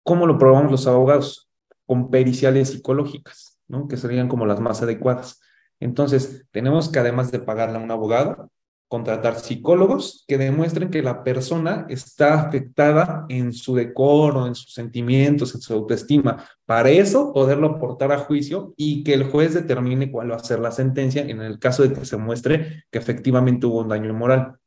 ¿cómo 0.03 0.27
lo 0.27 0.37
probamos 0.37 0.71
los 0.71 0.87
abogados? 0.87 1.49
Con 1.85 2.09
periciales 2.09 2.69
psicológicas, 2.69 3.59
¿no? 3.67 3.87
Que 3.87 3.97
serían 3.97 4.27
como 4.27 4.45
las 4.45 4.59
más 4.59 4.81
adecuadas. 4.81 5.41
Entonces, 5.79 6.45
tenemos 6.51 6.89
que 6.89 6.99
además 6.99 7.31
de 7.31 7.39
pagarle 7.39 7.77
a 7.77 7.81
un 7.81 7.91
abogado, 7.91 8.51
contratar 8.87 9.39
psicólogos 9.39 10.23
que 10.27 10.37
demuestren 10.37 10.89
que 10.89 11.01
la 11.01 11.23
persona 11.23 11.85
está 11.89 12.41
afectada 12.41 13.25
en 13.27 13.51
su 13.51 13.75
decoro, 13.75 14.47
en 14.47 14.55
sus 14.55 14.73
sentimientos, 14.73 15.53
en 15.53 15.61
su 15.61 15.73
autoestima. 15.73 16.45
Para 16.65 16.89
eso, 16.89 17.33
poderlo 17.33 17.67
aportar 17.67 18.11
a 18.11 18.19
juicio 18.19 18.73
y 18.77 19.03
que 19.03 19.13
el 19.13 19.25
juez 19.25 19.53
determine 19.53 20.09
cuál 20.11 20.31
va 20.31 20.37
a 20.37 20.43
ser 20.43 20.59
la 20.59 20.71
sentencia 20.71 21.23
en 21.23 21.41
el 21.41 21.59
caso 21.59 21.83
de 21.83 21.93
que 21.93 22.05
se 22.05 22.17
muestre 22.17 22.85
que 22.89 22.97
efectivamente 22.97 23.65
hubo 23.65 23.81
un 23.81 23.89
daño 23.89 24.13
moral. 24.13 24.57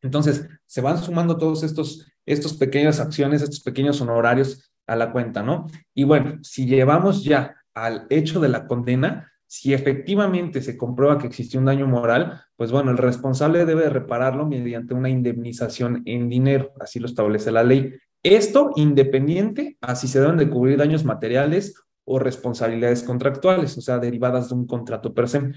Entonces, 0.00 0.48
se 0.64 0.80
van 0.80 0.98
sumando 0.98 1.36
todos 1.36 1.62
estos, 1.62 2.06
estos 2.24 2.54
pequeñas 2.54 3.00
acciones, 3.00 3.42
estos 3.42 3.60
pequeños 3.60 4.00
honorarios 4.00 4.70
a 4.86 4.96
la 4.96 5.12
cuenta, 5.12 5.42
¿no? 5.42 5.66
Y 5.94 6.04
bueno, 6.04 6.38
si 6.42 6.66
llevamos 6.66 7.22
ya 7.22 7.56
al 7.74 8.06
hecho 8.08 8.40
de 8.40 8.48
la 8.48 8.66
condena, 8.66 9.30
si 9.46 9.74
efectivamente 9.74 10.62
se 10.62 10.76
comprueba 10.76 11.18
que 11.18 11.26
existió 11.26 11.58
un 11.58 11.66
daño 11.66 11.86
moral, 11.86 12.42
pues 12.58 12.72
bueno, 12.72 12.90
el 12.90 12.98
responsable 12.98 13.64
debe 13.64 13.88
repararlo 13.88 14.44
mediante 14.44 14.92
una 14.92 15.08
indemnización 15.08 16.02
en 16.06 16.28
dinero, 16.28 16.72
así 16.80 16.98
lo 16.98 17.06
establece 17.06 17.52
la 17.52 17.62
ley. 17.62 17.94
Esto 18.20 18.72
independiente 18.74 19.78
a 19.80 19.94
si 19.94 20.08
se 20.08 20.20
deben 20.20 20.38
de 20.38 20.50
cubrir 20.50 20.76
daños 20.76 21.04
materiales 21.04 21.76
o 22.04 22.18
responsabilidades 22.18 23.04
contractuales, 23.04 23.78
o 23.78 23.80
sea, 23.80 24.00
derivadas 24.00 24.48
de 24.48 24.56
un 24.56 24.66
contrato 24.66 25.14
per 25.14 25.28
se. 25.28 25.52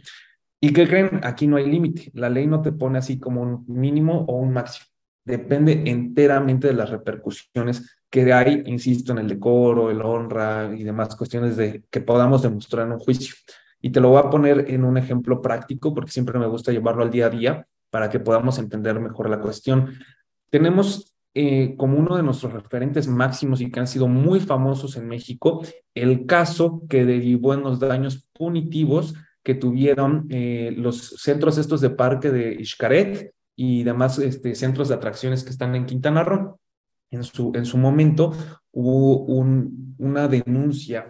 ¿Y 0.59 0.73
qué 0.73 0.87
creen? 0.87 1.21
Aquí 1.23 1.47
no 1.47 1.57
hay 1.57 1.65
límite. 1.65 2.11
La 2.13 2.29
ley 2.29 2.45
no 2.45 2.61
te 2.61 2.71
pone 2.71 2.99
así 2.99 3.19
como 3.19 3.41
un 3.41 3.65
mínimo 3.67 4.23
o 4.27 4.35
un 4.35 4.53
máximo. 4.53 4.85
Depende 5.25 5.81
enteramente 5.87 6.67
de 6.67 6.73
las 6.73 6.91
repercusiones 6.91 7.97
que 8.11 8.31
hay, 8.31 8.61
insisto, 8.67 9.11
en 9.13 9.17
el 9.17 9.27
decoro, 9.27 9.89
el 9.89 10.03
honra 10.03 10.71
y 10.77 10.83
demás 10.83 11.15
cuestiones 11.15 11.57
de 11.57 11.81
que 11.89 12.01
podamos 12.01 12.43
demostrar 12.43 12.85
en 12.85 12.93
un 12.93 12.99
juicio. 12.99 13.33
Y 13.81 13.89
te 13.89 13.99
lo 13.99 14.09
voy 14.09 14.19
a 14.19 14.29
poner 14.29 14.69
en 14.69 14.83
un 14.83 14.97
ejemplo 14.97 15.41
práctico 15.41 15.93
porque 15.93 16.11
siempre 16.11 16.37
me 16.39 16.47
gusta 16.47 16.71
llevarlo 16.71 17.03
al 17.03 17.11
día 17.11 17.25
a 17.25 17.29
día 17.29 17.67
para 17.89 18.09
que 18.09 18.19
podamos 18.19 18.57
entender 18.59 18.99
mejor 18.99 19.29
la 19.29 19.39
cuestión. 19.41 19.93
Tenemos 20.49 21.15
eh, 21.33 21.75
como 21.77 21.97
uno 21.97 22.17
de 22.17 22.23
nuestros 22.23 22.51
referentes 22.51 23.07
máximos 23.07 23.61
y 23.61 23.71
que 23.71 23.79
han 23.79 23.87
sido 23.87 24.07
muy 24.07 24.41
famosos 24.41 24.97
en 24.97 25.07
México 25.07 25.63
el 25.95 26.25
caso 26.25 26.83
que 26.89 27.05
derivó 27.05 27.53
en 27.53 27.61
los 27.61 27.79
daños 27.79 28.27
punitivos 28.33 29.13
que 29.41 29.55
tuvieron 29.55 30.27
eh, 30.29 30.73
los 30.75 31.15
centros 31.21 31.57
estos 31.57 31.79
de 31.81 31.89
parque 31.89 32.31
de 32.31 32.63
Xcaret 32.63 33.33
y 33.55 33.83
demás 33.83 34.19
este, 34.19 34.55
centros 34.55 34.89
de 34.89 34.95
atracciones 34.95 35.43
que 35.43 35.51
están 35.51 35.73
en 35.75 35.85
Quintana 35.85 36.23
Roo. 36.23 36.59
En 37.11 37.23
su, 37.23 37.51
en 37.55 37.65
su 37.65 37.77
momento 37.77 38.33
hubo 38.71 39.23
un, 39.23 39.95
una 39.97 40.27
denuncia 40.27 41.07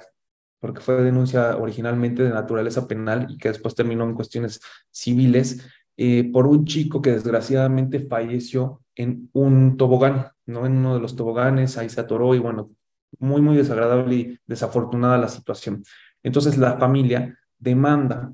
porque 0.62 0.80
fue 0.80 1.01
denuncia 1.01 1.58
originalmente 1.58 2.24
de 2.24 2.30
naturaleza 2.30 2.88
penal 2.88 3.27
y 3.30 3.38
que 3.38 3.50
después 3.50 3.75
terminó 3.75 4.06
en 4.06 4.13
cuestiones 4.13 4.62
civiles, 4.91 5.68
eh, 5.98 6.30
por 6.32 6.48
un 6.48 6.65
chico 6.65 7.01
que 7.01 7.12
desgraciadamente 7.12 8.00
falleció 8.00 8.82
en 8.96 9.30
un 9.34 9.75
tobogán, 9.75 10.27
¿no? 10.46 10.65
En 10.65 10.77
uno 10.77 10.94
de 10.94 11.01
los 11.01 11.15
toboganes, 11.15 11.77
ahí 11.77 11.89
se 11.89 12.00
atoró 12.00 12.36
y 12.36 12.39
bueno, 12.39 12.72
muy, 13.20 13.41
muy 13.41 13.58
desagradable 13.58 14.15
y 14.15 14.39
desafortunada 14.46 15.18
la 15.18 15.27
situación. 15.27 15.84
Entonces 16.24 16.58
la 16.58 16.77
familia 16.77 17.38
demanda 17.60 18.34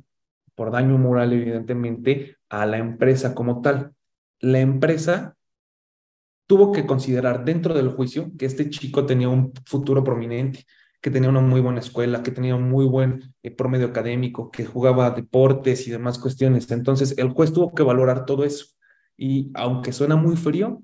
por 0.54 0.72
daño 0.72 0.98
moral, 0.98 1.34
evidentemente, 1.34 2.38
a 2.50 2.66
la 2.66 2.78
empresa 2.78 3.34
como 3.34 3.62
tal. 3.62 3.94
La 4.40 4.60
empresa 4.60 5.36
tuvo 6.48 6.72
que 6.72 6.86
considerar 6.86 7.46
dentro 7.46 7.74
del 7.74 7.90
juicio 7.90 8.32
que 8.38 8.46
este 8.46 8.70
chico 8.70 9.06
tenía 9.06 9.30
un 9.30 9.54
futuro 9.66 10.04
prominente, 10.04 10.66
que 11.08 11.12
tenía 11.12 11.30
una 11.30 11.40
muy 11.40 11.62
buena 11.62 11.80
escuela, 11.80 12.22
que 12.22 12.32
tenía 12.32 12.54
un 12.54 12.70
muy 12.70 12.86
buen 12.86 13.34
eh, 13.42 13.50
promedio 13.50 13.88
académico, 13.88 14.52
que 14.52 14.66
jugaba 14.66 15.10
deportes 15.12 15.88
y 15.88 15.92
demás 15.92 16.20
cuestiones. 16.20 16.70
Entonces, 16.70 17.18
el 17.18 17.30
juez 17.30 17.54
tuvo 17.54 17.74
que 17.74 17.82
valorar 17.82 18.26
todo 18.26 18.44
eso. 18.44 18.66
Y 19.16 19.50
aunque 19.54 19.94
suena 19.94 20.18
muy 20.18 20.36
frío, 20.36 20.84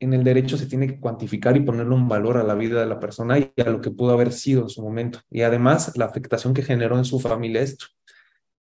en 0.00 0.12
el 0.12 0.22
derecho 0.22 0.58
se 0.58 0.66
tiene 0.66 0.86
que 0.86 1.00
cuantificar 1.00 1.56
y 1.56 1.60
ponerle 1.60 1.94
un 1.94 2.06
valor 2.10 2.36
a 2.36 2.42
la 2.42 2.54
vida 2.54 2.78
de 2.78 2.84
la 2.84 3.00
persona 3.00 3.38
y 3.38 3.54
a 3.56 3.70
lo 3.70 3.80
que 3.80 3.90
pudo 3.90 4.12
haber 4.12 4.34
sido 4.34 4.64
en 4.64 4.68
su 4.68 4.82
momento. 4.82 5.20
Y 5.30 5.40
además, 5.40 5.96
la 5.96 6.04
afectación 6.04 6.52
que 6.52 6.62
generó 6.62 6.98
en 6.98 7.06
su 7.06 7.18
familia 7.18 7.62
esto. 7.62 7.86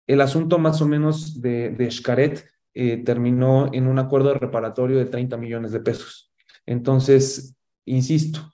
El 0.09 0.21
asunto 0.21 0.59
más 0.59 0.83
o 0.83 0.89
menos 0.89 1.41
de, 1.41 1.71
de 1.71 1.91
Xcaret 1.93 2.45
eh, 2.75 2.97
terminó 3.05 3.73
en 3.73 3.87
un 3.87 4.01
acuerdo 4.01 4.35
reparatorio 4.35 4.99
de 4.99 5.07
30 5.07 5.37
millones 5.37 5.71
de 5.71 5.79
pesos. 5.79 6.33
Entonces, 6.67 7.55
insisto, 7.85 8.53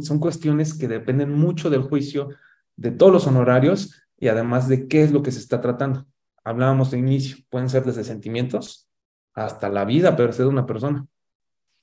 son 0.00 0.18
cuestiones 0.18 0.74
que 0.74 0.88
dependen 0.88 1.32
mucho 1.32 1.70
del 1.70 1.82
juicio, 1.82 2.30
de 2.76 2.90
todos 2.90 3.12
los 3.12 3.26
honorarios 3.26 4.02
y 4.18 4.28
además 4.28 4.68
de 4.68 4.88
qué 4.88 5.02
es 5.02 5.12
lo 5.12 5.22
que 5.22 5.32
se 5.32 5.38
está 5.38 5.60
tratando. 5.60 6.06
Hablábamos 6.44 6.90
de 6.90 6.98
inicio, 6.98 7.38
pueden 7.50 7.68
ser 7.68 7.84
desde 7.84 8.04
sentimientos 8.04 8.88
hasta 9.34 9.68
la 9.68 9.84
vida 9.84 10.16
per 10.16 10.32
se 10.32 10.42
de 10.42 10.48
una 10.48 10.66
persona. 10.66 11.06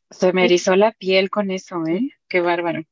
Se 0.09 0.33
me 0.33 0.45
erizó 0.45 0.75
la 0.75 0.91
piel 0.91 1.29
con 1.29 1.51
eso, 1.51 1.85
¿eh? 1.87 2.11
Qué 2.27 2.41
bárbaro. 2.41 2.83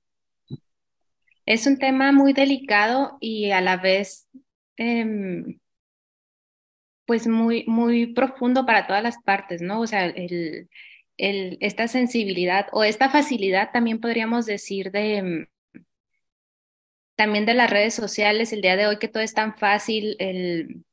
Es 1.46 1.66
un 1.66 1.78
tema 1.78 2.12
muy 2.12 2.34
delicado 2.34 3.18
y 3.20 3.52
a 3.52 3.62
la 3.62 3.78
vez, 3.78 4.28
em, 4.76 5.60
pues 7.06 7.26
muy, 7.26 7.64
muy 7.68 8.14
profundo 8.14 8.66
para 8.66 8.86
todas 8.86 9.02
las 9.02 9.18
partes, 9.24 9.62
¿no? 9.62 9.80
O 9.80 9.88
sea, 9.88 10.06
el, 10.06 10.70
esta 11.18 11.88
sensibilidad 11.88 12.68
o 12.72 12.84
esta 12.84 13.10
facilidad 13.10 13.72
también 13.72 14.00
podríamos 14.00 14.46
decir 14.46 14.92
de 14.92 15.48
mm, 15.74 15.80
también 17.16 17.46
de 17.46 17.56
las 17.56 17.70
redes 17.70 17.96
sociales 17.96 18.54
el 18.54 18.62
día 18.62 18.76
de 18.76 18.88
hoy 18.88 19.00
que 19.00 19.08
todo 19.08 19.24
es 19.24 19.34
tan 19.34 19.58
fácil 19.58 20.16
el 20.20 20.84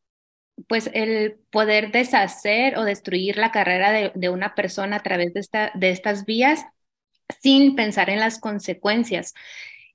pues 0.68 0.90
el 0.94 1.36
poder 1.50 1.92
deshacer 1.92 2.78
o 2.78 2.84
destruir 2.84 3.36
la 3.36 3.50
carrera 3.50 4.12
de, 4.14 4.28
una 4.28 4.54
persona 4.54 4.96
a 4.96 5.02
través 5.02 5.34
de, 5.34 5.40
esta, 5.40 5.72
de 5.74 5.90
estas 5.90 6.24
vías 6.24 6.64
sin 7.42 7.74
pensar 7.74 8.10
en 8.10 8.20
las 8.20 8.38
consecuencias. 8.38 9.34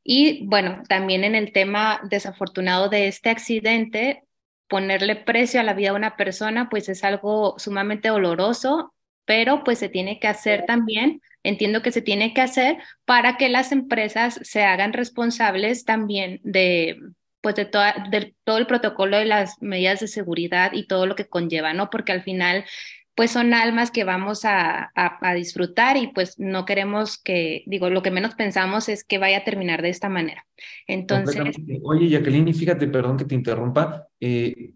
Y 0.04 0.46
bueno, 0.48 0.84
también 0.88 1.24
en 1.24 1.36
el 1.36 1.54
tema 1.54 2.02
desafortunado 2.10 2.90
de 2.90 3.08
este 3.08 3.30
accidente, 3.30 4.24
ponerle 4.68 5.16
precio 5.16 5.60
a 5.60 5.64
la 5.64 5.74
vida 5.74 5.92
de 5.92 5.98
una 5.98 6.18
persona, 6.18 6.70
pues 6.70 6.90
es 6.90 7.04
algo 7.04 7.56
sumamente 7.58 8.10
doloroso 8.10 8.94
pero 9.30 9.64
pues 9.64 9.78
se 9.78 9.90
tiene 9.90 10.20
que 10.20 10.28
hacer 10.28 10.66
también, 10.66 11.22
entiendo 11.44 11.84
que 11.84 11.92
se 11.92 12.02
tiene 12.02 12.34
que 12.34 12.42
hacer 12.42 12.78
para 13.06 13.38
que 13.38 13.48
las 13.48 13.72
empresas 13.72 14.40
se 14.42 14.64
hagan 14.64 14.92
responsables 14.92 15.86
también 15.86 16.40
de 16.44 16.98
pues 17.40 17.54
de, 17.54 17.66
de 17.66 18.34
todo 18.44 18.58
el 18.58 18.66
protocolo 18.66 19.18
de 19.18 19.26
las 19.26 19.62
medidas 19.62 20.00
de 20.00 20.08
seguridad 20.08 20.72
y 20.74 20.88
todo 20.88 21.06
lo 21.06 21.14
que 21.14 21.28
conlleva, 21.28 21.76
¿no? 21.76 21.92
Porque 21.92 22.12
al 22.12 22.24
final 22.24 22.66
pues 23.14 23.30
son 23.30 23.54
almas 23.54 23.92
que 23.92 24.04
vamos 24.04 24.46
a, 24.46 24.92
a, 24.96 25.34
disfrutar 25.36 25.96
y 25.98 26.08
pues 26.08 26.40
no 26.40 26.66
queremos 26.66 27.22
que, 27.22 27.62
digo, 27.68 27.92
lo 27.92 28.02
que 28.02 28.10
menos 28.10 28.34
pensamos 28.34 28.90
es 28.90 29.04
que 29.04 29.20
vaya 29.20 29.38
a 29.38 29.44
terminar 29.44 29.84
de 29.84 29.90
esta 29.90 30.10
manera. 30.10 30.48
Entonces... 30.88 31.56
Oye, 31.84 32.10
Jacqueline, 32.10 32.52
fíjate, 32.52 32.88
perdón 32.88 33.18
que 33.18 33.26
te 33.26 33.36
interrumpa, 33.36 34.08
eh, 34.20 34.72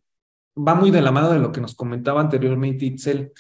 va 0.56 0.76
muy 0.76 0.92
de 0.92 1.02
la 1.02 1.12
mano 1.12 1.32
de 1.32 1.40
lo 1.40 1.52
que 1.52 1.62
nos 1.62 1.74
comentaba 1.74 2.22
anteriormente 2.22 2.86
Itzel. 2.86 3.32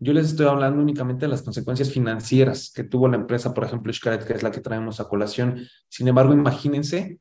Yo 0.00 0.12
les 0.12 0.26
estoy 0.26 0.46
hablando 0.46 0.80
únicamente 0.80 1.26
de 1.26 1.30
las 1.30 1.42
consecuencias 1.42 1.90
financieras 1.90 2.70
que 2.72 2.84
tuvo 2.84 3.08
la 3.08 3.16
empresa, 3.16 3.52
por 3.52 3.64
ejemplo, 3.64 3.92
Xcaret, 3.92 4.24
que 4.24 4.32
es 4.32 4.44
la 4.44 4.52
que 4.52 4.60
traemos 4.60 5.00
a 5.00 5.08
colación. 5.08 5.66
Sin 5.88 6.06
embargo, 6.06 6.32
imagínense 6.32 7.18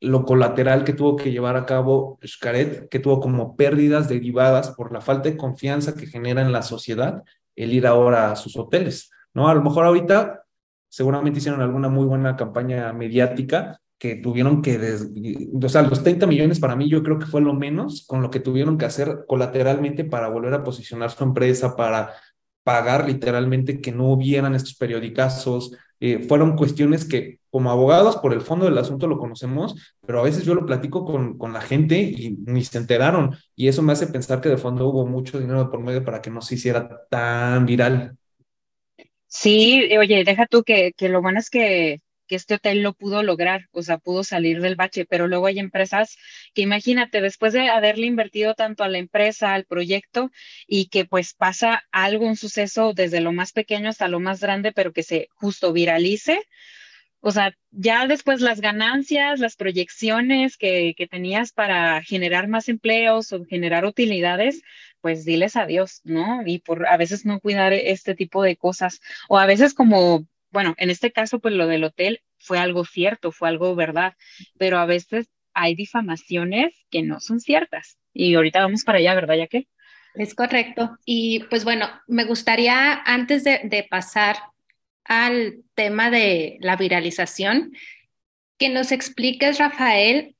lo 0.00 0.24
colateral 0.24 0.84
que 0.84 0.92
tuvo 0.94 1.16
que 1.16 1.30
llevar 1.30 1.56
a 1.56 1.66
cabo 1.66 2.18
Xcaret, 2.24 2.88
que 2.88 2.98
tuvo 3.00 3.20
como 3.20 3.56
pérdidas 3.56 4.08
derivadas 4.08 4.70
por 4.70 4.92
la 4.92 5.00
falta 5.00 5.28
de 5.28 5.36
confianza 5.36 5.94
que 5.94 6.06
genera 6.06 6.40
en 6.42 6.52
la 6.52 6.62
sociedad 6.62 7.22
el 7.54 7.72
ir 7.72 7.86
ahora 7.86 8.32
a 8.32 8.36
sus 8.36 8.56
hoteles, 8.56 9.10
¿no? 9.34 9.48
A 9.48 9.54
lo 9.54 9.62
mejor 9.62 9.84
ahorita 9.84 10.44
seguramente 10.88 11.38
hicieron 11.38 11.60
alguna 11.60 11.88
muy 11.88 12.06
buena 12.06 12.36
campaña 12.36 12.92
mediática, 12.92 13.80
que 13.98 14.16
tuvieron 14.16 14.60
que, 14.60 14.78
o 15.62 15.68
sea, 15.68 15.82
los 15.82 16.02
30 16.02 16.26
millones 16.26 16.60
para 16.60 16.76
mí 16.76 16.88
yo 16.88 17.02
creo 17.02 17.18
que 17.18 17.26
fue 17.26 17.40
lo 17.40 17.54
menos 17.54 18.04
con 18.06 18.20
lo 18.20 18.30
que 18.30 18.40
tuvieron 18.40 18.76
que 18.76 18.84
hacer 18.84 19.24
colateralmente 19.26 20.04
para 20.04 20.28
volver 20.28 20.54
a 20.54 20.64
posicionar 20.64 21.10
su 21.10 21.24
empresa, 21.24 21.76
para 21.76 22.12
pagar 22.62 23.06
literalmente 23.06 23.80
que 23.80 23.92
no 23.92 24.10
hubieran 24.10 24.54
estos 24.54 24.74
periodicazos. 24.74 25.72
Eh, 25.98 26.24
fueron 26.28 26.56
cuestiones 26.56 27.06
que 27.06 27.38
como 27.48 27.70
abogados 27.70 28.16
por 28.16 28.34
el 28.34 28.42
fondo 28.42 28.66
del 28.66 28.76
asunto 28.76 29.06
lo 29.06 29.18
conocemos, 29.18 29.94
pero 30.04 30.20
a 30.20 30.24
veces 30.24 30.44
yo 30.44 30.54
lo 30.54 30.66
platico 30.66 31.06
con, 31.06 31.38
con 31.38 31.54
la 31.54 31.62
gente 31.62 31.98
y 31.98 32.36
ni 32.44 32.64
se 32.64 32.76
enteraron 32.76 33.34
y 33.54 33.68
eso 33.68 33.82
me 33.82 33.92
hace 33.92 34.08
pensar 34.08 34.42
que 34.42 34.50
de 34.50 34.58
fondo 34.58 34.88
hubo 34.88 35.06
mucho 35.06 35.38
dinero 35.38 35.70
por 35.70 35.80
medio 35.80 36.04
para 36.04 36.20
que 36.20 36.28
no 36.28 36.42
se 36.42 36.56
hiciera 36.56 37.06
tan 37.08 37.64
viral. 37.64 38.18
Sí, 39.26 39.88
oye, 39.96 40.22
deja 40.24 40.46
tú 40.46 40.62
que, 40.64 40.92
que 40.96 41.08
lo 41.08 41.22
bueno 41.22 41.38
es 41.38 41.48
que 41.48 42.02
que 42.26 42.36
este 42.36 42.54
hotel 42.54 42.82
lo 42.82 42.92
pudo 42.94 43.22
lograr, 43.22 43.68
o 43.72 43.82
sea, 43.82 43.98
pudo 43.98 44.24
salir 44.24 44.60
del 44.60 44.76
bache, 44.76 45.06
pero 45.06 45.26
luego 45.26 45.46
hay 45.46 45.58
empresas 45.58 46.16
que 46.54 46.62
imagínate, 46.62 47.20
después 47.20 47.52
de 47.52 47.68
haberle 47.68 48.06
invertido 48.06 48.54
tanto 48.54 48.84
a 48.84 48.88
la 48.88 48.98
empresa, 48.98 49.54
al 49.54 49.64
proyecto, 49.64 50.30
y 50.66 50.86
que 50.88 51.04
pues 51.04 51.34
pasa 51.34 51.84
algo, 51.92 52.26
un 52.26 52.36
suceso 52.36 52.92
desde 52.94 53.20
lo 53.20 53.32
más 53.32 53.52
pequeño 53.52 53.88
hasta 53.88 54.08
lo 54.08 54.20
más 54.20 54.40
grande, 54.40 54.72
pero 54.72 54.92
que 54.92 55.02
se 55.02 55.28
justo 55.34 55.72
viralice, 55.72 56.40
o 57.20 57.32
sea, 57.32 57.56
ya 57.72 58.06
después 58.06 58.40
las 58.40 58.60
ganancias, 58.60 59.40
las 59.40 59.56
proyecciones 59.56 60.56
que, 60.56 60.94
que 60.96 61.08
tenías 61.08 61.50
para 61.52 62.00
generar 62.02 62.46
más 62.46 62.68
empleos 62.68 63.32
o 63.32 63.44
generar 63.44 63.84
utilidades, 63.84 64.62
pues 65.00 65.24
diles 65.24 65.56
adiós, 65.56 66.02
¿no? 66.04 66.42
Y 66.46 66.60
por 66.60 66.86
a 66.86 66.96
veces 66.96 67.24
no 67.24 67.40
cuidar 67.40 67.72
este 67.72 68.14
tipo 68.14 68.42
de 68.42 68.56
cosas. 68.56 69.00
O 69.28 69.38
a 69.38 69.46
veces 69.46 69.74
como, 69.74 70.26
bueno, 70.56 70.74
en 70.78 70.88
este 70.88 71.12
caso, 71.12 71.38
pues 71.38 71.52
lo 71.52 71.66
del 71.66 71.84
hotel 71.84 72.22
fue 72.38 72.56
algo 72.56 72.86
cierto, 72.86 73.30
fue 73.30 73.50
algo 73.50 73.74
verdad, 73.74 74.14
pero 74.56 74.78
a 74.78 74.86
veces 74.86 75.28
hay 75.52 75.74
difamaciones 75.74 76.74
que 76.88 77.02
no 77.02 77.20
son 77.20 77.40
ciertas. 77.40 77.98
Y 78.14 78.34
ahorita 78.36 78.60
vamos 78.60 78.82
para 78.82 78.96
allá, 78.96 79.14
¿verdad, 79.14 79.34
ya 79.34 79.48
que? 79.48 79.68
Es 80.14 80.34
correcto. 80.34 80.96
Y 81.04 81.40
pues 81.50 81.64
bueno, 81.64 81.90
me 82.06 82.24
gustaría 82.24 82.94
antes 83.04 83.44
de, 83.44 83.60
de 83.64 83.82
pasar 83.82 84.36
al 85.04 85.56
tema 85.74 86.10
de 86.10 86.56
la 86.60 86.76
viralización, 86.76 87.72
que 88.56 88.70
nos 88.70 88.92
expliques, 88.92 89.58
Rafael, 89.58 90.36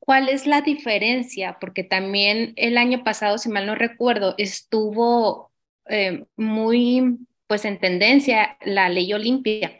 cuál 0.00 0.28
es 0.28 0.48
la 0.48 0.62
diferencia, 0.62 1.58
porque 1.60 1.84
también 1.84 2.54
el 2.56 2.76
año 2.76 3.04
pasado, 3.04 3.38
si 3.38 3.48
mal 3.48 3.66
no 3.66 3.76
recuerdo, 3.76 4.34
estuvo 4.36 5.52
eh, 5.88 6.24
muy 6.34 7.20
pues 7.50 7.64
en 7.64 7.80
tendencia 7.80 8.56
la 8.64 8.88
ley 8.88 9.12
Olimpia. 9.12 9.76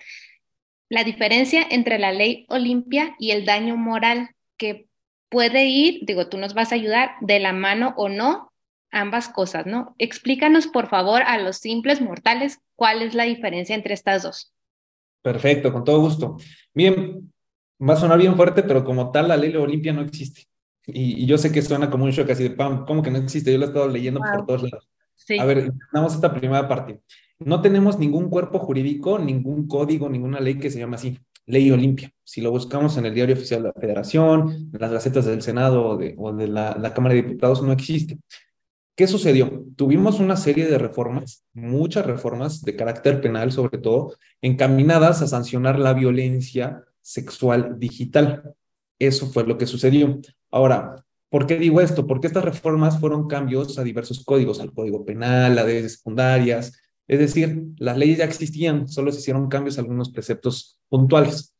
La 0.88 1.04
diferencia 1.04 1.64
entre 1.70 2.00
la 2.00 2.10
ley 2.10 2.44
Olimpia 2.48 3.14
y 3.16 3.30
el 3.30 3.44
daño 3.46 3.76
moral, 3.76 4.30
que 4.56 4.88
puede 5.28 5.66
ir, 5.66 6.00
digo, 6.02 6.28
tú 6.28 6.36
nos 6.36 6.52
vas 6.52 6.72
a 6.72 6.74
ayudar, 6.74 7.12
de 7.20 7.38
la 7.38 7.52
mano 7.52 7.94
o 7.96 8.08
no, 8.08 8.52
ambas 8.90 9.28
cosas, 9.28 9.66
¿no? 9.66 9.94
Explícanos, 9.98 10.66
por 10.66 10.88
favor, 10.88 11.22
a 11.22 11.38
los 11.38 11.58
simples 11.58 12.00
mortales, 12.00 12.58
cuál 12.74 13.02
es 13.02 13.14
la 13.14 13.22
diferencia 13.22 13.76
entre 13.76 13.94
estas 13.94 14.24
dos. 14.24 14.52
Perfecto, 15.22 15.72
con 15.72 15.84
todo 15.84 16.00
gusto. 16.00 16.38
Bien, 16.74 17.32
va 17.80 17.94
a 17.94 17.98
sonar 17.98 18.18
bien 18.18 18.34
fuerte, 18.34 18.64
pero 18.64 18.82
como 18.82 19.12
tal, 19.12 19.28
la 19.28 19.36
ley 19.36 19.54
Olimpia 19.54 19.92
no 19.92 20.02
existe. 20.02 20.48
Y, 20.86 21.24
yo 21.24 21.38
sé 21.38 21.52
que 21.52 21.62
suena 21.62 21.88
como 21.88 22.02
un 22.02 22.10
shock 22.10 22.30
así 22.30 22.42
de 22.42 22.50
pam, 22.50 22.84
¿cómo 22.84 23.00
que 23.00 23.12
no 23.12 23.18
existe? 23.18 23.52
Yo 23.52 23.58
lo 23.58 23.66
he 23.66 23.68
estado 23.68 23.86
leyendo 23.86 24.18
por 24.18 24.44
todos 24.44 24.64
lados. 24.64 24.88
A 25.38 25.44
ver, 25.44 25.72
vamos 25.92 26.14
a 26.14 26.16
esta 26.16 26.34
primera 26.34 26.66
parte. 26.66 27.00
No 27.40 27.62
tenemos 27.62 27.98
ningún 27.98 28.28
cuerpo 28.28 28.58
jurídico, 28.58 29.18
ningún 29.18 29.66
código, 29.66 30.08
ninguna 30.08 30.40
ley 30.40 30.58
que 30.58 30.70
se 30.70 30.78
llame 30.78 30.96
así, 30.96 31.18
ley 31.46 31.70
Olimpia. 31.70 32.12
Si 32.22 32.40
lo 32.40 32.50
buscamos 32.50 32.96
en 32.96 33.06
el 33.06 33.14
diario 33.14 33.34
oficial 33.34 33.62
de 33.62 33.68
la 33.68 33.80
Federación, 33.80 34.70
en 34.72 34.80
las 34.80 34.92
gacetas 34.92 35.24
del 35.24 35.42
Senado 35.42 35.88
o 35.88 35.96
de, 35.96 36.48
la 36.48 36.92
Cámara 36.94 37.14
de 37.14 37.22
Diputados, 37.22 37.62
no 37.62 37.72
existe. 37.72 38.18
¿Qué 39.00 39.06
sucedió? 39.06 39.64
Tuvimos 39.76 40.20
una 40.20 40.36
serie 40.36 40.66
de 40.66 40.76
reformas, 40.76 41.46
muchas 41.54 42.04
reformas 42.04 42.60
de 42.60 42.76
carácter 42.76 43.22
penal 43.22 43.50
sobre 43.50 43.78
todo, 43.78 44.16
encaminadas 44.42 45.22
a 45.22 45.26
sancionar 45.26 45.78
la 45.78 45.94
violencia 45.94 46.84
sexual 47.00 47.78
digital. 47.78 48.54
Eso 48.98 49.28
fue 49.28 49.46
lo 49.46 49.56
que 49.56 49.66
sucedió. 49.66 50.20
Ahora, 50.50 51.02
¿por 51.30 51.46
qué 51.46 51.56
digo 51.56 51.80
esto? 51.80 52.06
Porque 52.06 52.26
estas 52.26 52.44
reformas 52.44 53.00
fueron 53.00 53.26
cambios 53.26 53.78
a 53.78 53.84
diversos 53.84 54.22
códigos, 54.22 54.60
al 54.60 54.74
código 54.74 55.02
penal, 55.02 55.58
a 55.58 55.64
leyes 55.64 55.94
secundarias, 55.94 56.79
es 57.10 57.18
decir, 57.18 57.64
las 57.78 57.98
leyes 57.98 58.18
ya 58.18 58.24
existían, 58.24 58.86
solo 58.86 59.10
se 59.10 59.18
hicieron 59.18 59.48
cambios 59.48 59.76
a 59.76 59.80
algunos 59.80 60.10
preceptos 60.10 60.78
puntuales. 60.88 61.56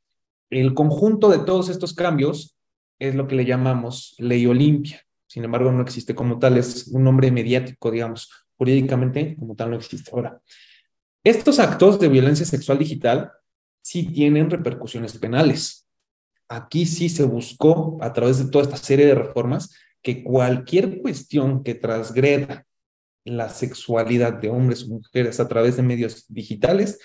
El 0.49 0.75
conjunto 0.75 1.29
de 1.29 1.41
todos 1.41 1.69
estos 1.71 1.93
cambios 1.93 2.57
es 3.01 3.17
lo 3.17 3.27
que 3.27 3.35
le 3.35 3.45
llamamos 3.45 4.15
ley 4.19 4.47
Olimpia. 4.47 5.03
Sin 5.27 5.43
embargo, 5.43 5.73
no 5.73 5.83
existe 5.83 6.15
como 6.15 6.39
tal, 6.39 6.57
es 6.57 6.87
un 6.87 7.03
nombre 7.03 7.33
mediático, 7.33 7.91
digamos, 7.91 8.31
jurídicamente 8.57 9.35
como 9.37 9.57
tal 9.57 9.71
no 9.71 9.77
existe. 9.77 10.13
Ahora, 10.13 10.41
estos 11.25 11.59
actos 11.59 11.99
de 11.99 12.09
violencia 12.09 12.47
sexual 12.47 12.79
digital 12.79 13.33
sí 13.83 14.05
tienen 14.05 14.51
repercusiones 14.51 15.19
penales. 15.19 15.89
Aquí 16.49 16.87
sí 16.87 17.09
se 17.09 17.25
buscó, 17.25 17.99
a 18.01 18.13
través 18.13 18.39
de 18.39 18.53
toda 18.53 18.63
esta 18.63 18.77
serie 18.77 19.07
de 19.07 19.17
reformas, 19.17 19.75
que 20.01 20.23
cualquier 20.23 21.03
cuestión 21.03 21.65
que 21.65 21.75
transgreda 21.75 22.69
la 23.25 23.49
sexualidad 23.49 24.35
de 24.35 24.51
hombres 24.51 24.85
o 24.85 24.89
mujeres 24.89 25.41
a 25.41 25.49
través 25.49 25.77
de 25.77 25.83
medios 25.83 26.27
digitales 26.29 26.99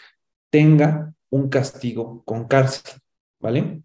tenga 0.50 1.14
un 1.30 1.50
castigo 1.50 2.24
con 2.26 2.48
cárcel, 2.48 3.00
¿vale? 3.40 3.84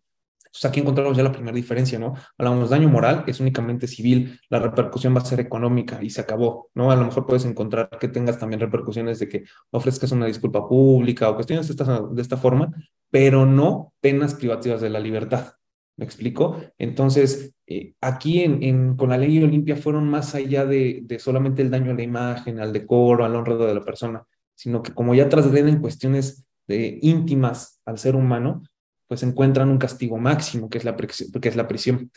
Entonces 0.51 0.65
aquí 0.65 0.81
encontramos 0.81 1.17
ya 1.17 1.23
la 1.23 1.31
primera 1.31 1.55
diferencia, 1.55 1.99
¿no? 1.99 2.15
Hablamos 2.37 2.71
de 2.71 2.77
daño 2.77 2.89
moral, 2.89 3.23
es 3.29 3.39
únicamente 3.39 3.87
civil, 3.87 4.41
la 4.49 4.59
repercusión 4.59 5.15
va 5.15 5.21
a 5.21 5.25
ser 5.25 5.39
económica 5.39 6.03
y 6.03 6.11
se 6.11 6.21
acabó, 6.21 6.71
¿no? 6.75 6.91
A 6.91 6.97
lo 6.97 7.05
mejor 7.05 7.25
puedes 7.25 7.45
encontrar 7.45 7.89
que 8.01 8.09
tengas 8.09 8.39
también 8.39 8.59
repercusiones 8.59 9.21
de 9.21 9.29
que 9.29 9.45
ofrezcas 9.71 10.11
una 10.11 10.27
disculpa 10.27 10.69
pública 10.69 11.31
o 11.31 11.37
cuestiones 11.37 11.69
de 11.69 11.75
esta, 11.75 12.01
de 12.01 12.23
esta 12.23 12.37
forma, 12.37 12.73
pero 13.11 13.47
no 13.47 13.93
penas 14.01 14.35
privativas 14.35 14.81
de 14.81 14.91
la 14.91 14.99
libertad. 14.99 15.55
¿Me 16.01 16.07
explico? 16.07 16.59
Entonces, 16.79 17.53
eh, 17.67 17.93
aquí 18.01 18.41
en, 18.41 18.97
con 18.97 19.11
la 19.11 19.19
ley 19.19 19.45
Olimpia 19.45 19.77
fueron 19.77 20.09
más 20.09 20.35
allá 20.35 20.65
de, 20.65 21.05
solamente 21.19 21.61
el 21.61 21.71
daño 21.71 21.91
a 21.91 21.95
la 21.95 22.03
imagen, 22.03 22.59
al 22.59 22.73
decoro, 22.73 23.23
al 23.23 23.37
honrado 23.37 23.67
de 23.67 23.75
la 23.75 23.85
persona, 23.85 24.25
sino 24.55 24.83
que 24.83 24.95
como 24.95 25.15
ya 25.15 25.29
trasgreden 25.29 25.83
cuestiones 25.83 26.47
de, 26.67 26.99
íntimas 27.03 27.83
al 27.85 27.99
ser 27.99 28.17
humano, 28.17 28.63
pues 29.09 29.23
encuentran 29.25 29.69
un 29.69 29.77
castigo 29.77 30.17
máximo, 30.17 30.71
que 30.71 30.79
es, 30.79 30.85
la, 30.85 30.97
que 30.97 31.49
es 31.51 31.57
la 31.57 31.69
prisión. 31.69 32.11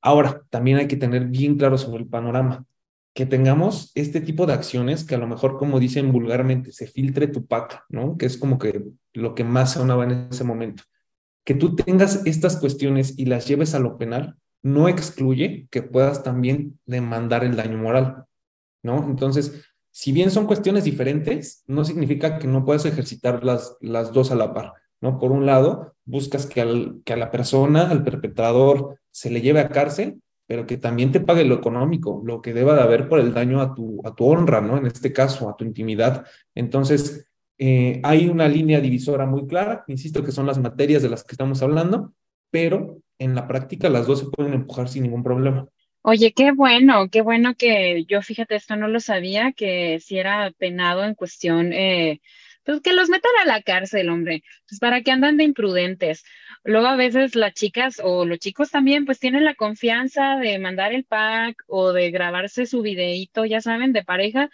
Ahora, 0.00 0.40
también 0.48 0.78
hay 0.78 0.86
que 0.86 0.96
tener 0.96 1.24
bien 1.24 1.56
claro 1.56 1.76
sobre 1.76 2.04
el 2.04 2.08
panorama, 2.08 2.64
que 3.14 3.26
tengamos 3.26 3.90
este 3.96 4.20
tipo 4.20 4.46
de 4.46 4.52
acciones 4.52 5.02
que 5.02 5.16
a 5.16 5.18
lo 5.18 5.26
mejor, 5.26 5.58
como 5.58 5.80
dicen 5.80 6.12
vulgarmente, 6.12 6.70
se 6.70 6.86
filtre 6.86 7.26
tu 7.26 7.46
paca, 7.46 7.84
¿no? 7.88 8.16
Que 8.16 8.26
es 8.26 8.38
como 8.38 8.60
que 8.60 8.84
lo 9.12 9.34
que 9.34 9.42
más 9.42 9.72
sonaba 9.72 10.04
en 10.04 10.28
ese 10.30 10.44
momento. 10.44 10.84
Que 11.44 11.54
tú 11.54 11.76
tengas 11.76 12.24
estas 12.26 12.56
cuestiones 12.56 13.18
y 13.18 13.26
las 13.26 13.46
lleves 13.46 13.74
a 13.74 13.78
lo 13.78 13.98
penal, 13.98 14.36
no 14.62 14.88
excluye 14.88 15.68
que 15.70 15.82
puedas 15.82 16.22
también 16.22 16.78
demandar 16.86 17.44
el 17.44 17.54
daño 17.54 17.78
moral, 17.78 18.24
¿no? 18.82 19.04
Entonces, 19.04 19.62
si 19.90 20.10
bien 20.10 20.32
son 20.32 20.46
cuestiones 20.46 20.82
diferentes, 20.82 21.62
no 21.68 21.84
significa 21.84 22.38
que 22.38 22.48
no 22.48 22.64
puedas 22.64 22.84
ejercitar 22.84 23.44
las, 23.44 23.76
las 23.80 24.12
dos 24.12 24.32
a 24.32 24.34
la 24.34 24.52
par. 24.52 24.72
¿no? 25.00 25.20
Por 25.20 25.30
un 25.30 25.46
lado, 25.46 25.94
buscas 26.04 26.46
que, 26.46 26.60
al, 26.60 27.02
que 27.04 27.12
a 27.12 27.16
la 27.16 27.30
persona, 27.30 27.90
al 27.90 28.02
perpetrador, 28.02 28.98
se 29.12 29.30
le 29.30 29.40
lleve 29.40 29.60
a 29.60 29.68
cárcel, 29.68 30.20
pero 30.46 30.66
que 30.66 30.78
también 30.78 31.12
te 31.12 31.20
pague 31.20 31.44
lo 31.44 31.54
económico, 31.54 32.22
lo 32.24 32.42
que 32.42 32.52
deba 32.52 32.74
de 32.74 32.80
haber 32.80 33.08
por 33.08 33.20
el 33.20 33.32
daño 33.32 33.60
a 33.60 33.72
tu, 33.72 34.00
a 34.04 34.14
tu 34.14 34.26
honra, 34.26 34.60
¿no? 34.60 34.78
En 34.78 34.86
este 34.86 35.12
caso, 35.12 35.48
a 35.48 35.56
tu 35.56 35.64
intimidad. 35.64 36.26
Entonces, 36.54 37.28
eh, 37.58 38.00
hay 38.02 38.28
una 38.28 38.48
línea 38.48 38.80
divisora 38.80 39.26
muy 39.26 39.46
clara, 39.46 39.84
insisto 39.86 40.24
que 40.24 40.32
son 40.32 40.46
las 40.46 40.58
materias 40.58 41.02
de 41.02 41.08
las 41.08 41.24
que 41.24 41.32
estamos 41.32 41.62
hablando, 41.62 42.12
pero 42.50 42.98
en 43.18 43.34
la 43.34 43.46
práctica 43.46 43.88
las 43.88 44.06
dos 44.06 44.20
se 44.20 44.26
pueden 44.26 44.54
empujar 44.54 44.88
sin 44.88 45.04
ningún 45.04 45.22
problema. 45.22 45.66
Oye, 46.02 46.32
qué 46.32 46.52
bueno, 46.52 47.08
qué 47.08 47.22
bueno 47.22 47.54
que 47.54 48.04
yo, 48.06 48.20
fíjate, 48.20 48.56
esto 48.56 48.76
no 48.76 48.88
lo 48.88 49.00
sabía, 49.00 49.52
que 49.52 50.00
si 50.00 50.18
era 50.18 50.52
penado 50.58 51.04
en 51.04 51.14
cuestión 51.14 51.72
eh, 51.72 52.20
pues 52.64 52.80
que 52.80 52.92
los 52.92 53.08
metan 53.08 53.32
a 53.42 53.46
la 53.46 53.62
cárcel, 53.62 54.08
hombre, 54.08 54.42
pues 54.68 54.80
para 54.80 55.02
que 55.02 55.10
andan 55.10 55.36
de 55.36 55.44
imprudentes. 55.44 56.24
Luego 56.64 56.86
a 56.86 56.96
veces 56.96 57.36
las 57.36 57.52
chicas 57.52 58.00
o 58.02 58.24
los 58.24 58.38
chicos 58.38 58.70
también 58.70 59.04
pues 59.04 59.18
tienen 59.20 59.44
la 59.44 59.54
confianza 59.54 60.36
de 60.36 60.58
mandar 60.58 60.92
el 60.92 61.04
pack 61.04 61.62
o 61.68 61.92
de 61.92 62.10
grabarse 62.10 62.66
su 62.66 62.80
videíto, 62.82 63.44
ya 63.44 63.60
saben, 63.60 63.92
de 63.92 64.02
pareja, 64.02 64.50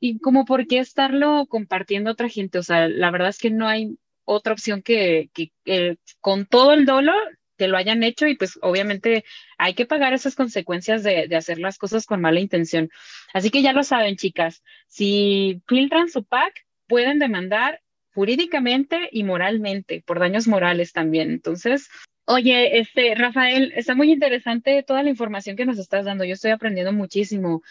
y 0.00 0.18
como 0.18 0.44
por 0.44 0.66
qué 0.66 0.78
estarlo 0.78 1.46
compartiendo 1.46 2.10
a 2.10 2.12
otra 2.12 2.28
gente, 2.28 2.58
o 2.58 2.62
sea, 2.62 2.88
la 2.88 3.10
verdad 3.10 3.28
es 3.28 3.38
que 3.38 3.50
no 3.50 3.66
hay 3.68 3.98
otra 4.24 4.52
opción 4.52 4.82
que, 4.82 5.30
que, 5.32 5.98
con 6.20 6.46
todo 6.46 6.72
el 6.72 6.84
dolor 6.84 7.38
que 7.56 7.68
lo 7.68 7.76
hayan 7.76 8.02
hecho 8.04 8.28
y 8.28 8.36
pues 8.36 8.58
obviamente 8.62 9.24
hay 9.56 9.74
que 9.74 9.86
pagar 9.86 10.12
esas 10.12 10.36
consecuencias 10.36 11.02
de, 11.02 11.26
de, 11.26 11.36
hacer 11.36 11.58
las 11.58 11.76
cosas 11.76 12.06
con 12.06 12.20
mala 12.20 12.38
intención. 12.38 12.90
Así 13.32 13.50
que 13.50 13.62
ya 13.62 13.72
lo 13.72 13.82
saben, 13.82 14.16
chicas, 14.16 14.62
si 14.86 15.62
filtran 15.66 16.08
su 16.08 16.24
pack, 16.24 16.66
pueden 16.86 17.18
demandar 17.18 17.80
jurídicamente 18.14 19.08
y 19.12 19.24
moralmente, 19.24 20.02
por 20.06 20.18
daños 20.18 20.46
morales 20.46 20.92
también. 20.92 21.30
Entonces, 21.30 21.88
oye, 22.24 22.78
este, 22.78 23.14
Rafael, 23.14 23.72
está 23.76 23.94
muy 23.94 24.12
interesante 24.12 24.82
toda 24.82 25.02
la 25.02 25.10
información 25.10 25.56
que 25.56 25.64
nos 25.64 25.78
estás 25.78 26.04
dando. 26.04 26.24
Yo 26.24 26.34
estoy 26.34 26.50
aprendiendo 26.50 26.92
muchísimo. 26.92 27.62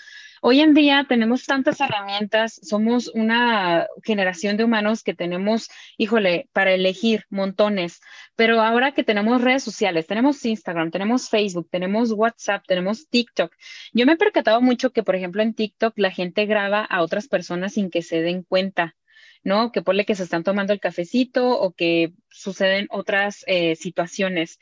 Hoy 0.42 0.62
en 0.62 0.74
día 0.74 1.06
tenemos 1.08 1.46
tantas 1.46 1.82
herramientas, 1.82 2.60
somos 2.62 3.08
una 3.08 3.88
generación 4.04 4.56
de 4.56 4.64
humanos 4.64 5.04
que 5.04 5.16
tenemos, 5.16 5.70
híjole, 5.98 6.48
para 6.54 6.74
elegir 6.74 7.26
montones, 7.30 8.02
pero 8.36 8.62
ahora 8.62 8.92
que 8.92 9.04
tenemos 9.04 9.42
redes 9.42 9.64
sociales, 9.64 10.06
tenemos 10.06 10.46
Instagram, 10.46 10.92
tenemos 10.92 11.30
Facebook, 11.30 11.68
tenemos 11.72 12.12
WhatsApp, 12.12 12.64
tenemos 12.68 13.10
TikTok. 13.10 13.52
Yo 13.94 14.06
me 14.06 14.14
he 14.14 14.18
percatado 14.18 14.62
mucho 14.62 14.92
que, 14.92 15.04
por 15.04 15.16
ejemplo, 15.16 15.42
en 15.42 15.56
TikTok 15.56 15.98
la 15.98 16.12
gente 16.12 16.46
graba 16.46 16.84
a 16.84 17.02
otras 17.02 17.28
personas 17.28 17.74
sin 17.74 17.90
que 17.90 18.02
se 18.02 18.22
den 18.22 18.44
cuenta. 18.44 18.96
¿no? 19.44 19.72
Que 19.72 19.82
ponle 19.82 20.06
que 20.06 20.16
se 20.16 20.24
están 20.24 20.44
tomando 20.44 20.74
el 20.74 20.80
cafecito 20.80 21.48
o 21.48 21.72
que 21.72 22.12
suceden 22.30 22.88
otras 22.90 23.44
eh, 23.48 23.76
situaciones. 23.76 24.60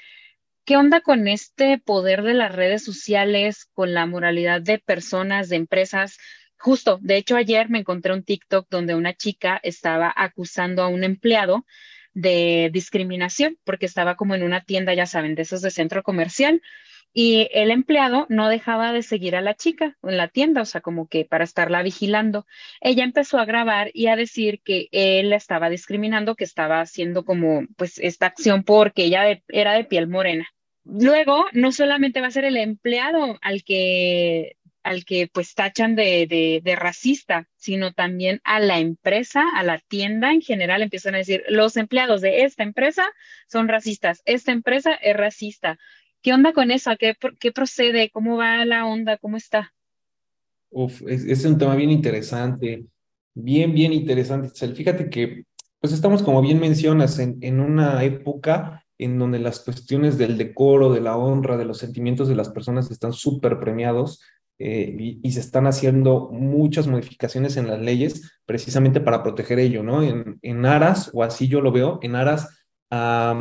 ¿Qué 0.66 0.78
onda 0.78 1.02
con 1.02 1.28
este 1.28 1.78
poder 1.78 2.24
de 2.24 2.34
las 2.34 2.52
redes 2.52 2.84
sociales, 2.84 3.70
con 3.74 3.94
la 3.94 4.08
moralidad 4.08 4.62
de 4.62 4.80
personas, 4.80 5.48
de 5.48 5.58
empresas? 5.58 6.18
Justo, 6.58 6.98
de 7.04 7.18
hecho, 7.18 7.36
ayer 7.36 7.70
me 7.70 7.78
encontré 7.78 8.14
un 8.14 8.24
TikTok 8.24 8.68
donde 8.72 8.96
una 8.96 9.14
chica 9.14 9.60
estaba 9.62 10.12
acusando 10.16 10.82
a 10.82 10.88
un 10.88 11.04
empleado 11.04 11.68
de 12.16 12.72
discriminación 12.74 13.60
porque 13.64 13.86
estaba 13.86 14.16
como 14.16 14.34
en 14.34 14.42
una 14.42 14.64
tienda, 14.64 14.96
ya 14.96 15.06
saben, 15.06 15.36
de 15.36 15.44
esos 15.44 15.62
de 15.62 15.70
centro 15.70 16.02
comercial 16.02 16.64
y 17.18 17.48
el 17.54 17.72
empleado 17.72 18.26
no 18.28 18.50
dejaba 18.50 18.92
de 18.92 19.02
seguir 19.02 19.38
a 19.38 19.42
la 19.42 19.54
chica 19.54 19.96
en 20.04 20.18
la 20.18 20.28
tienda, 20.28 20.62
o 20.62 20.66
sea, 20.66 20.82
como 20.82 21.08
que 21.08 21.24
para 21.24 21.46
estarla 21.46 21.82
vigilando. 21.82 22.46
Ella 22.82 23.06
empezó 23.06 23.40
a 23.40 23.46
grabar 23.46 23.90
y 23.94 24.08
a 24.08 24.18
decir 24.18 24.60
que 24.62 24.90
él 24.92 25.30
la 25.30 25.38
estaba 25.38 25.70
discriminando, 25.70 26.36
que 26.36 26.44
estaba 26.44 26.82
haciendo 26.82 27.24
como 27.24 27.64
pues 27.78 28.00
esta 28.00 28.26
acción 28.26 28.66
porque 28.66 29.06
ella 29.06 29.42
era 29.48 29.72
de 29.72 29.86
piel 29.86 30.10
morena. 30.10 30.46
Luego, 30.84 31.46
no 31.54 31.72
solamente 31.72 32.20
va 32.20 32.28
a 32.28 32.32
ser 32.32 32.44
el 32.44 32.58
empleado 32.58 33.40
al 33.42 33.64
que 33.64 34.58
al 34.84 35.06
que 35.06 35.28
pues 35.32 35.56
tachan 35.56 35.96
de, 35.96 36.28
de, 36.28 36.62
de, 36.64 36.76
racista, 36.76 37.48
sino 37.56 37.94
también 37.94 38.40
a 38.44 38.60
la 38.60 38.78
empresa, 38.78 39.44
a 39.56 39.64
la 39.64 39.80
tienda 39.80 40.32
en 40.32 40.42
general, 40.42 40.84
empiezan 40.84 41.16
a 41.16 41.20
decir, 41.20 41.44
los 41.48 41.76
empleados 41.76 42.22
de 42.22 42.44
esta 42.44 42.62
empresa 42.62 43.10
son 43.48 43.68
racistas, 43.68 44.22
esta 44.26 44.52
empresa 44.52 44.94
es 44.94 45.18
racista, 45.18 45.80
¿Qué 46.26 46.34
onda 46.34 46.54
con 46.54 46.72
eso? 46.72 46.90
¿Qué, 46.98 47.52
procede? 47.52 48.10
¿Cómo 48.10 48.36
va 48.36 48.66
la 48.66 48.88
onda? 48.88 49.16
¿Cómo 49.18 49.38
está? 49.38 49.72
Uf, 50.72 51.04
es, 51.06 51.46
un 51.46 51.60
tema 51.60 51.76
bien 51.76 51.92
interesante, 51.92 52.84
bien, 53.36 53.76
bien 53.76 53.94
interesante. 53.94 54.50
Fíjate 54.74 55.08
que, 55.12 55.44
pues 55.80 55.94
estamos, 55.94 56.24
como 56.24 56.42
bien 56.42 56.60
mencionas, 56.60 57.20
en, 57.20 57.38
en 57.42 57.60
una 57.60 58.04
época 58.04 58.84
en 58.98 59.20
donde 59.20 59.38
las 59.38 59.60
cuestiones 59.60 60.18
del 60.18 60.36
decoro, 60.40 60.92
de 60.92 61.02
la 61.02 61.16
honra, 61.16 61.58
de 61.58 61.66
los 61.66 61.78
sentimientos 61.78 62.28
de 62.28 62.36
las 62.36 62.50
personas 62.50 62.90
están 62.90 63.14
súper 63.14 63.60
premiados 63.60 64.24
eh, 64.58 65.20
y, 65.22 65.32
se 65.32 65.42
están 65.42 65.68
haciendo 65.68 66.32
muchas 66.32 66.88
modificaciones 66.88 67.56
en 67.56 67.68
las 67.68 67.80
leyes 67.80 68.40
precisamente 68.48 69.00
para 69.00 69.22
proteger 69.22 69.60
ello, 69.60 69.84
¿no? 69.84 70.02
En, 70.02 70.40
en 70.42 70.66
aras, 70.66 71.12
o 71.14 71.22
así 71.22 71.48
yo 71.48 71.62
lo 71.62 71.72
veo, 71.72 72.00
en 72.02 72.16
aras 72.16 72.66
a 72.90 73.40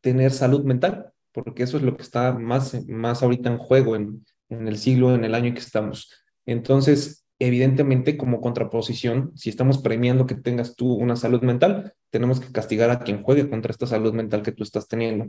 tener 0.00 0.30
salud 0.30 0.62
mental 0.62 1.11
porque 1.32 1.62
eso 1.62 1.76
es 1.76 1.82
lo 1.82 1.96
que 1.96 2.02
está 2.02 2.32
más, 2.32 2.86
más 2.88 3.22
ahorita 3.22 3.50
en 3.50 3.58
juego 3.58 3.96
en, 3.96 4.24
en 4.48 4.68
el 4.68 4.78
siglo, 4.78 5.14
en 5.14 5.24
el 5.24 5.34
año 5.34 5.48
en 5.48 5.54
que 5.54 5.60
estamos. 5.60 6.10
Entonces, 6.46 7.26
evidentemente, 7.38 8.16
como 8.16 8.40
contraposición, 8.40 9.32
si 9.34 9.50
estamos 9.50 9.78
premiando 9.78 10.26
que 10.26 10.34
tengas 10.34 10.76
tú 10.76 10.92
una 10.92 11.16
salud 11.16 11.42
mental, 11.42 11.94
tenemos 12.10 12.40
que 12.40 12.52
castigar 12.52 12.90
a 12.90 13.00
quien 13.00 13.22
juegue 13.22 13.48
contra 13.48 13.72
esta 13.72 13.86
salud 13.86 14.12
mental 14.12 14.42
que 14.42 14.52
tú 14.52 14.62
estás 14.62 14.88
teniendo. 14.88 15.26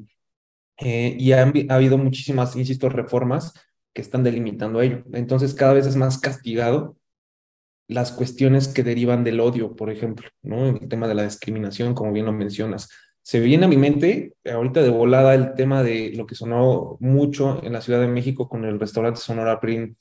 Eh, 0.77 1.15
y 1.19 1.31
ha, 1.31 1.41
ha, 1.41 1.75
habido 1.75 1.97
muchísimas, 1.97 2.55
insisto, 2.55 2.89
reformas 2.89 3.53
que 3.93 4.01
están 4.01 4.23
delimitando 4.23 4.81
ello. 4.81 5.03
Entonces, 5.13 5.53
cada 5.53 5.73
vez 5.73 5.85
es 5.85 5.95
más 5.95 6.17
castigado 6.19 6.97
las 7.87 8.11
cuestiones 8.11 8.67
que 8.67 8.83
derivan 8.83 9.23
del 9.23 9.39
odio, 9.39 9.75
por 9.75 9.91
ejemplo, 9.91 10.27
¿no? 10.41 10.67
El 10.67 10.87
tema 10.87 11.07
de 11.07 11.15
la 11.15 11.23
discriminación, 11.23 11.93
como 11.93 12.11
bien 12.11 12.25
lo 12.25 12.33
mencionas 12.33 12.89
se 13.23 13.39
viene 13.39 13.65
a 13.65 13.69
mi 13.69 13.77
mente 13.77 14.33
ahorita 14.45 14.83
de 14.83 14.89
volada 14.89 15.33
el 15.33 15.55
tema 15.55 15.81
de 15.81 16.11
lo 16.13 16.25
que 16.25 16.35
sonó 16.35 16.97
mucho 16.99 17.63
en 17.63 17.71
la 17.71 17.81
Ciudad 17.81 18.01
de 18.01 18.07
México 18.07 18.49
con 18.49 18.65
el 18.65 18.79
restaurante 18.79 19.21
Sonora, 19.21 19.59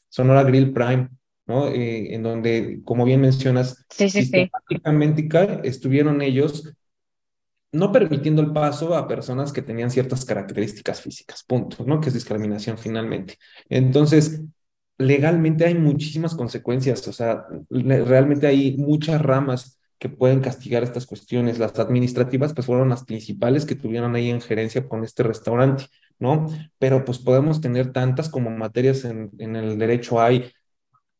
Sonora 0.09 0.43
Grill 0.43 0.73
Prime, 0.73 1.09
¿no? 1.47 1.69
Eh, 1.69 2.15
en 2.15 2.25
donde, 2.25 2.81
como 2.85 3.05
bien 3.05 3.21
mencionas, 3.21 3.87
sí, 3.89 4.11
sí, 4.11 4.23
sistemáticamente 4.23 5.29
estuvieron 5.63 6.21
ellos 6.21 6.75
no 7.71 7.93
permitiendo 7.93 8.43
el 8.43 8.53
paso 8.53 8.95
a 8.97 9.07
personas 9.07 9.53
que 9.53 9.63
tenían 9.63 9.91
ciertas 9.91 10.25
características 10.25 11.01
físicas, 11.01 11.45
punto, 11.45 11.85
¿no? 11.87 12.01
Que 12.01 12.09
es 12.09 12.15
discriminación 12.15 12.77
finalmente. 12.77 13.39
Entonces, 13.69 14.43
legalmente 14.99 15.65
hay 15.65 15.75
muchísimas 15.75 16.35
consecuencias, 16.35 17.07
o 17.07 17.13
sea, 17.13 17.47
realmente 17.71 18.49
hay 18.49 18.77
muchas 18.77 19.23
ramas 19.23 19.79
que 20.03 20.09
pueden 20.09 20.41
castigar 20.41 20.83
estas 20.83 21.07
cuestiones. 21.07 21.61
Las 21.61 21.79
administrativas, 21.79 22.53
pues 22.55 22.67
fueron 22.67 22.89
las 22.89 23.05
principales 23.05 23.65
que 23.65 23.77
tuvieron 23.77 24.17
ahí 24.17 24.31
en 24.31 24.41
gerencia 24.41 24.89
con 24.89 25.05
este 25.05 25.23
restaurante, 25.23 25.85
¿no? 26.19 26.49
Pero 26.81 27.05
pues 27.05 27.21
podemos 27.21 27.61
tener 27.61 27.93
tantas 27.93 28.29
como 28.29 28.51
materias 28.51 29.05
en, 29.05 29.31
el 29.39 29.79
derecho. 29.79 30.21
Hay 30.21 30.51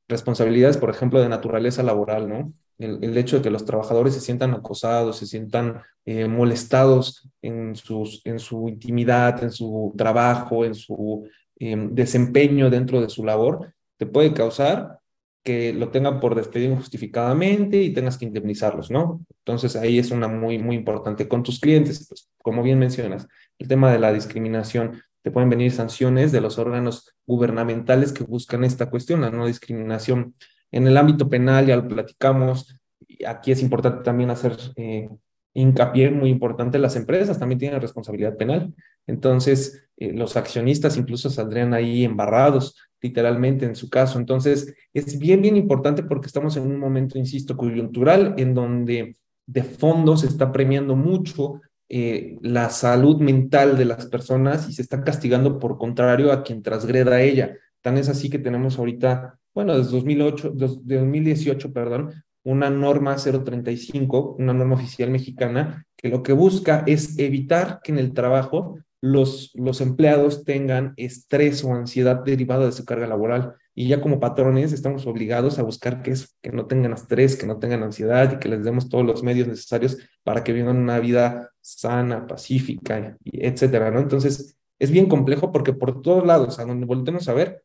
responsabilidades, 0.09 0.79
por 0.79 0.91
ejemplo, 0.91 1.21
de 1.21 1.29
naturaleza 1.29 1.85
laboral, 1.85 2.29
¿no? 2.29 2.53
El, 2.77 3.17
hecho 3.17 3.37
de 3.37 3.43
que 3.43 3.51
los 3.51 3.65
trabajadores 3.65 4.15
se 4.15 4.21
sientan 4.21 4.53
acosados, 4.53 5.19
se 5.19 5.27
sientan 5.27 5.81
eh, 6.05 6.27
molestados 6.27 7.29
en, 7.41 7.77
sus, 7.77 8.21
en 8.27 8.41
su 8.41 8.69
intimidad, 8.69 9.45
en 9.45 9.53
su 9.53 9.95
trabajo, 9.97 10.65
en 10.65 10.75
su 10.75 11.29
eh, 11.61 11.77
desempeño 11.93 12.69
dentro 12.69 13.01
de 13.01 13.09
su 13.09 13.25
labor, 13.25 13.73
te 13.97 14.07
puede 14.07 14.35
causar 14.35 14.99
que 15.43 15.73
lo 15.73 15.91
tengan 15.91 16.21
por 16.21 16.35
despedir 16.35 16.71
injustificadamente 16.71 17.83
y 17.83 17.93
tengas 17.93 18.17
que 18.17 18.27
indemnizarlos, 18.27 18.91
¿no? 18.91 19.25
Entonces 19.39 19.75
ahí 19.77 19.99
es 19.99 20.11
una 20.11 20.29
muy, 20.29 20.59
muy 20.59 20.77
importante. 20.77 21.27
Con 21.27 21.43
tus 21.43 21.59
clientes, 21.59 22.07
pues, 22.09 22.29
como 22.43 22.63
bien 22.63 22.79
mencionas, 22.79 23.27
el 23.59 23.69
tema 23.69 23.91
de 23.91 23.99
la 23.99 24.13
discriminación, 24.13 25.03
te 25.23 25.31
pueden 25.31 25.51
venir 25.51 25.73
sanciones 25.73 26.33
de 26.33 26.41
los 26.41 26.59
órganos 26.59 27.15
gubernamentales 27.27 28.13
que 28.13 28.25
buscan 28.25 28.65
esta 28.65 28.91
cuestión, 28.91 29.21
la 29.21 29.31
no 29.31 29.47
discriminación. 29.47 30.35
En 30.71 30.87
el 30.87 30.97
ámbito 30.97 31.29
penal 31.29 31.67
ya 31.67 31.77
lo 31.77 31.89
platicamos, 31.89 32.77
aquí 33.27 33.53
es 33.53 33.63
importante 33.63 34.03
también 34.05 34.31
hacer 34.31 34.57
eh, 34.77 35.09
hincapié, 35.55 36.11
muy 36.11 36.31
importante, 36.31 36.79
las 36.79 36.97
empresas 36.97 37.39
también 37.39 37.59
tienen 37.59 37.81
responsabilidad 37.81 38.37
penal, 38.37 38.75
entonces 39.07 39.87
eh, 39.97 40.13
los 40.13 40.37
accionistas 40.37 40.97
incluso 40.97 41.31
saldrían 41.31 41.75
ahí 41.75 42.05
embarrados 42.05 42.77
literalmente 43.03 43.67
en 43.67 43.77
su 43.77 43.91
caso. 43.91 44.19
Entonces, 44.19 44.75
es 44.95 45.19
bien, 45.19 45.43
bien 45.43 45.57
importante 45.57 46.03
porque 46.05 46.29
estamos 46.29 46.57
en 46.57 46.63
un 46.63 46.79
momento, 46.79 47.19
insisto, 47.19 47.57
coyuntural 47.57 48.35
en 48.39 48.55
donde 48.55 49.17
de 49.45 49.63
fondo 49.65 50.17
se 50.17 50.29
está 50.29 50.53
premiando 50.53 50.95
mucho 50.95 51.61
eh, 51.89 52.39
la 52.41 52.71
salud 52.71 53.21
mental 53.21 53.77
de 53.77 53.85
las 53.85 54.07
personas 54.07 54.69
y 54.69 54.73
se 54.73 54.83
está 54.83 55.03
castigando 55.03 55.59
por 55.59 55.77
contrario 55.77 56.33
a 56.33 56.43
quien 56.43 56.63
transgreda 56.63 57.17
a 57.17 57.23
ella. 57.23 57.59
Tan 57.83 57.99
es 57.99 58.09
así 58.09 58.31
que 58.31 58.39
tenemos 58.39 58.79
ahorita, 58.79 59.39
bueno, 59.53 59.77
desde 59.77 59.91
2008, 59.91 60.51
de 60.51 60.99
2018, 60.99 61.73
perdón, 61.73 62.25
una 62.45 62.71
norma 62.71 63.17
035, 63.17 64.37
una 64.39 64.55
norma 64.55 64.77
oficial 64.77 65.11
mexicana, 65.11 65.87
que 65.97 66.09
lo 66.09 66.23
que 66.23 66.33
busca 66.33 66.83
es 66.87 67.19
evitar 67.19 67.81
que 67.83 67.93
en 67.93 67.99
el 67.99 68.13
trabajo 68.13 68.79
los, 69.03 69.51
los 69.55 69.81
empleados 69.81 70.45
tengan 70.45 70.95
estrés 70.97 71.65
o 71.65 71.75
ansiedad 71.75 72.23
derivada 72.25 72.67
de 72.67 72.73
su 72.73 72.85
carga 72.85 73.09
laboral. 73.09 73.57
Y 73.75 73.89
ya 73.89 74.01
como 74.01 74.21
patrones 74.21 74.73
estamos 74.73 75.07
obligados 75.07 75.59
a 75.59 75.63
buscar 75.63 76.03
que, 76.03 76.15
que 76.41 76.53
no 76.53 76.67
tengan 76.67 76.93
estrés, 76.93 77.37
que 77.37 77.47
no 77.47 77.59
tengan 77.59 77.83
ansiedad 77.83 78.33
y 78.33 78.39
que 78.39 78.49
les 78.49 78.65
demos 78.65 78.89
todos 78.89 79.05
los 79.05 79.23
medios 79.25 79.49
necesarios 79.49 79.99
para 80.23 80.45
que 80.45 80.53
vivan 80.53 80.77
una 80.77 81.01
vida 81.01 81.51
sana, 81.61 82.27
pacífica, 82.29 83.17
etcétera, 83.25 83.91
¿no? 83.91 83.99
Entonces, 83.99 84.57
es 84.79 84.91
bien 84.91 85.09
complejo 85.09 85.51
porque 85.51 85.73
por 85.73 86.01
todos 86.01 86.25
lados, 86.25 86.61
a 86.61 86.65
donde 86.65 86.87
volvemos 86.87 87.29
a 87.29 87.35
ver, 87.35 87.65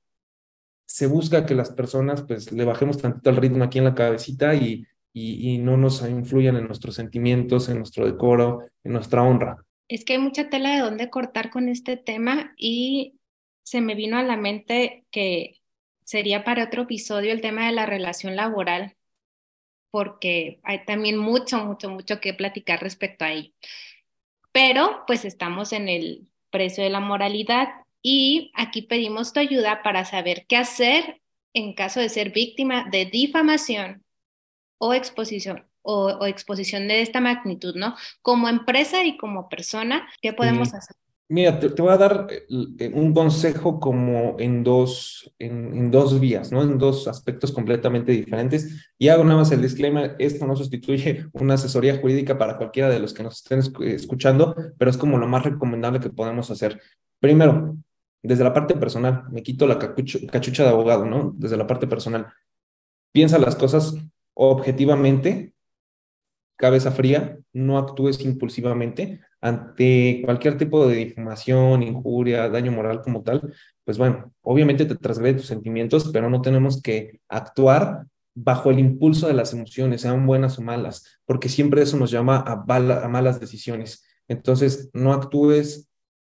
se 0.87 1.05
busca 1.05 1.45
que 1.45 1.53
las 1.53 1.69
personas 1.71 2.23
pues 2.23 2.51
le 2.51 2.65
bajemos 2.65 2.97
tantito 2.97 3.29
el 3.29 3.35
ritmo 3.35 3.63
aquí 3.63 3.77
en 3.77 3.83
la 3.85 3.95
cabecita 3.95 4.55
y, 4.55 4.87
y 5.13 5.57
no 5.59 5.77
nos 5.77 6.01
influyan 6.07 6.55
en 6.55 6.65
nuestros 6.65 6.95
sentimientos, 6.95 7.69
en 7.69 7.77
nuestro 7.77 8.05
decoro, 8.05 8.63
en 8.83 8.93
nuestra 8.93 9.21
honra. 9.21 9.66
Es 9.87 10.03
que 10.03 10.13
hay 10.13 10.19
mucha 10.19 10.49
tela 10.49 10.71
de 10.71 10.81
dónde 10.81 11.09
cortar 11.09 11.49
con 11.49 11.69
este 11.69 11.97
tema 11.97 12.53
y 12.57 13.19
se 13.63 13.81
me 13.81 13.95
vino 13.95 14.17
a 14.17 14.23
la 14.23 14.37
mente 14.37 15.05
que 15.11 15.61
sería 16.03 16.43
para 16.43 16.65
otro 16.65 16.83
episodio 16.83 17.31
el 17.31 17.41
tema 17.41 17.67
de 17.67 17.73
la 17.73 17.85
relación 17.85 18.35
laboral, 18.35 18.95
porque 19.91 20.59
hay 20.63 20.85
también 20.85 21.17
mucho, 21.17 21.63
mucho, 21.65 21.89
mucho 21.89 22.19
que 22.19 22.33
platicar 22.33 22.81
respecto 22.81 23.25
a 23.25 23.31
ello. 23.31 23.53
Pero 24.51 25.03
pues 25.07 25.25
estamos 25.25 25.73
en 25.73 25.89
el 25.89 26.29
precio 26.49 26.83
de 26.83 26.89
la 26.89 26.99
moralidad 26.99 27.67
y 28.01 28.51
aquí 28.55 28.81
pedimos 28.81 29.33
tu 29.33 29.39
ayuda 29.39 29.83
para 29.83 30.05
saber 30.05 30.45
qué 30.47 30.57
hacer 30.57 31.21
en 31.53 31.73
caso 31.73 31.99
de 31.99 32.09
ser 32.09 32.31
víctima 32.31 32.87
de 32.89 33.05
difamación 33.05 34.03
o 34.77 34.93
exposición 34.93 35.66
o, 35.87 36.25
exposición 36.25 36.87
de 36.87 37.01
esta 37.01 37.21
magnitud, 37.21 37.75
¿no? 37.75 37.95
Como 38.21 38.49
empresa 38.49 39.03
y 39.05 39.17
como 39.17 39.47
persona, 39.47 40.07
¿qué 40.21 40.33
podemos 40.33 40.73
hacer? 40.73 40.95
Mira, 41.29 41.59
te, 41.59 41.67
voy 41.81 41.91
a 41.91 41.97
dar 41.97 42.27
eh, 42.29 42.91
un 42.93 43.13
consejo 43.13 43.79
como 43.79 44.37
en 44.39 44.63
dos, 44.63 45.33
en, 45.39 45.73
en, 45.75 45.91
dos 45.91 46.19
vías, 46.19 46.51
¿no? 46.51 46.61
En 46.61 46.77
dos 46.77 47.07
aspectos 47.07 47.51
completamente 47.51 48.11
diferentes. 48.11 48.91
Y 48.97 49.09
hago 49.09 49.23
nada 49.23 49.39
más 49.39 49.51
el 49.51 49.61
disclaimer, 49.61 50.15
esto 50.19 50.45
no 50.47 50.55
sustituye 50.55 51.25
una 51.33 51.55
asesoría 51.55 51.97
jurídica 51.97 52.37
para 52.37 52.57
cualquiera 52.57 52.89
de 52.89 52.99
los 52.99 53.13
que 53.13 53.23
nos 53.23 53.37
estén 53.37 53.59
escuchando, 53.85 54.55
pero 54.77 54.91
es 54.91 54.97
como 54.97 55.17
lo 55.17 55.27
más 55.27 55.43
recomendable 55.43 55.99
que 55.99 56.09
podemos 56.09 56.49
hacer. 56.49 56.81
Primero, 57.19 57.77
desde 58.23 58.43
la 58.43 58.53
parte 58.53 58.75
personal, 58.75 59.23
me 59.29 59.43
quito 59.43 59.67
la 59.67 59.79
cachucha 59.79 60.63
de 60.63 60.69
abogado, 60.69 61.05
¿no? 61.05 61.33
Desde 61.37 61.57
la 61.57 61.67
parte 61.67 61.87
personal. 61.87 62.27
Piensa 63.11 63.37
las 63.37 63.55
cosas 63.55 63.95
objetivamente 64.33 65.53
cabeza 66.57 66.91
fría, 66.91 67.37
no 67.53 67.77
actúes 67.77 68.19
impulsivamente 68.25 69.21
ante 69.39 70.21
cualquier 70.25 70.57
tipo 70.57 70.87
de 70.87 70.95
difamación, 70.95 71.83
injuria, 71.83 72.49
daño 72.49 72.71
moral 72.71 73.01
como 73.01 73.23
tal, 73.23 73.53
pues 73.85 73.97
bueno, 73.97 74.33
obviamente 74.41 74.85
te 74.85 74.95
transgrede 74.95 75.35
tus 75.35 75.45
sentimientos, 75.45 76.09
pero 76.11 76.29
no 76.29 76.41
tenemos 76.41 76.81
que 76.81 77.21
actuar 77.29 78.05
bajo 78.35 78.71
el 78.71 78.79
impulso 78.79 79.27
de 79.27 79.33
las 79.33 79.53
emociones, 79.53 80.01
sean 80.01 80.25
buenas 80.25 80.59
o 80.59 80.61
malas, 80.61 81.19
porque 81.25 81.49
siempre 81.49 81.81
eso 81.81 81.97
nos 81.97 82.11
llama 82.11 82.43
a, 82.45 82.53
a 82.53 83.07
malas 83.07 83.39
decisiones. 83.39 84.05
Entonces, 84.27 84.89
no 84.93 85.13
actúes 85.13 85.87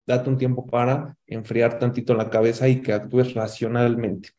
date 0.07 0.29
un 0.29 0.39
tiempo 0.39 0.67
para 0.67 1.17
enfriar 1.27 1.79
tantito 1.79 2.15
la 2.15 2.31
cabeza 2.31 2.69
y 2.69 2.83
que 2.83 2.93
actúes 2.93 3.35
racionalmente. 3.35 4.31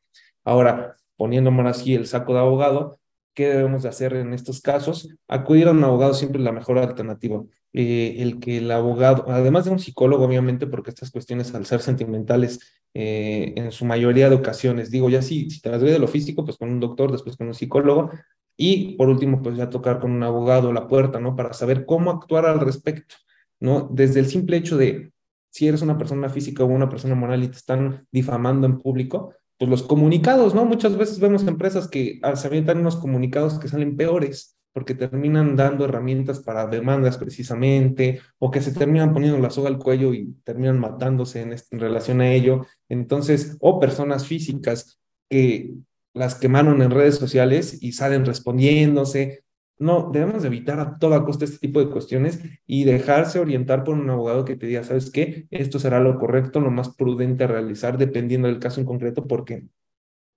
Ahora, 0.44 0.96
poniéndome 1.18 1.68
así 1.68 1.96
el 1.96 2.08
saco 2.08 2.34
de 2.34 2.40
abogado, 2.40 3.00
¿qué 3.36 3.50
debemos 3.50 3.84
de 3.84 3.90
hacer 3.90 4.14
en 4.16 4.34
estos 4.34 4.62
casos? 4.62 5.10
Acudir 5.28 5.68
a 5.68 5.72
un 5.72 5.84
abogado 5.84 6.14
siempre 6.16 6.40
es 6.40 6.46
la 6.46 6.52
mejor 6.52 6.80
alternativa. 6.80 7.44
Eh, 7.74 8.16
el 8.20 8.40
que 8.40 8.58
el 8.58 8.72
abogado, 8.72 9.26
además 9.28 9.66
de 9.66 9.72
un 9.72 9.80
psicólogo, 9.80 10.26
obviamente, 10.26 10.66
porque 10.66 10.90
estas 10.90 11.12
cuestiones 11.12 11.54
al 11.54 11.66
ser 11.66 11.82
sentimentales, 11.82 12.60
eh, 12.94 13.54
en 13.58 13.72
su 13.72 13.86
mayoría 13.86 14.30
de 14.30 14.36
ocasiones, 14.36 14.90
digo, 14.90 15.10
ya 15.10 15.22
sí, 15.22 15.50
si 15.50 15.62
te 15.62 15.70
las 15.70 15.82
doy 15.82 15.92
de 15.92 16.00
lo 16.00 16.08
físico, 16.08 16.46
pues 16.46 16.58
con 16.58 16.70
un 16.70 16.80
doctor, 16.80 17.12
después 17.12 17.36
con 17.36 17.48
un 17.48 17.54
psicólogo, 17.54 18.12
y 18.58 18.96
por 18.96 19.10
último, 19.10 19.42
pues 19.42 19.58
ya 19.58 19.70
tocar 19.70 20.00
con 20.00 20.12
un 20.12 20.24
abogado 20.24 20.72
la 20.72 20.88
puerta, 20.88 21.20
¿no? 21.20 21.36
Para 21.36 21.54
saber 21.54 21.86
cómo 21.86 22.12
actuar 22.12 22.46
al 22.46 22.62
respecto, 22.62 23.16
¿no? 23.60 23.90
Desde 23.92 24.22
el 24.22 24.28
simple 24.28 24.58
hecho 24.58 24.78
de 24.78 25.12
si 25.50 25.68
eres 25.68 25.82
una 25.82 25.98
persona 25.98 26.30
física 26.30 26.64
o 26.64 26.68
una 26.68 26.90
persona 26.90 27.16
moral 27.16 27.44
y 27.44 27.48
te 27.50 27.58
están 27.58 28.08
difamando 28.12 28.68
en 28.68 28.80
público, 28.80 29.34
pues 29.58 29.70
los 29.70 29.84
comunicados, 29.84 30.54
¿no? 30.54 30.66
Muchas 30.66 30.98
veces 30.98 31.20
vemos 31.20 31.48
empresas 31.48 31.88
que 31.88 32.20
ah, 32.24 32.36
se 32.36 32.48
avientan 32.48 32.80
unos 32.80 32.98
comunicados 32.98 33.60
que 33.60 33.68
salen 33.68 33.96
peores 33.96 34.56
porque 34.76 34.94
terminan 34.94 35.56
dando 35.56 35.86
herramientas 35.86 36.42
para 36.42 36.68
demandas 36.68 37.18
precisamente, 37.18 38.20
o 38.40 38.52
que 38.52 38.60
se 38.62 38.74
terminan 38.74 39.14
poniendo 39.14 39.40
la 39.40 39.50
soga 39.50 39.70
al 39.70 39.78
cuello 39.78 40.14
y 40.14 40.34
terminan 40.44 40.82
matándose 40.82 41.44
en, 41.44 41.54
en 41.54 41.80
relación 41.80 42.20
a 42.20 42.34
ello. 42.34 42.66
Entonces, 42.90 43.56
o 43.62 43.80
personas 43.80 44.28
físicas 44.28 45.00
que 45.30 45.76
las 46.14 46.36
quemaron 46.36 46.82
en 46.82 46.92
redes 46.92 47.16
sociales 47.16 47.82
y 47.82 47.94
salen 47.94 48.26
respondiéndose. 48.26 49.45
No, 49.78 50.10
debemos 50.12 50.46
evitar 50.46 50.80
a 50.80 50.98
toda 50.98 51.26
costa 51.26 51.44
este 51.44 51.58
tipo 51.60 51.82
de 51.82 51.90
cuestiones 51.90 52.40
y 52.66 52.86
dejarse 52.86 53.40
orientar 53.40 53.84
por 53.84 53.96
un 53.96 54.10
abogado 54.10 54.46
que 54.46 54.56
te 54.56 54.68
diga, 54.68 54.84
¿sabes 54.84 55.12
qué? 55.12 55.48
Esto 55.52 55.80
será 55.80 56.00
lo 56.00 56.18
correcto, 56.18 56.62
lo 56.62 56.72
más 56.72 56.96
prudente 56.96 57.44
a 57.44 57.48
realizar 57.48 57.98
dependiendo 57.98 58.48
del 58.48 58.60
caso 58.60 58.80
en 58.80 58.86
concreto, 58.86 59.28
porque, 59.28 59.66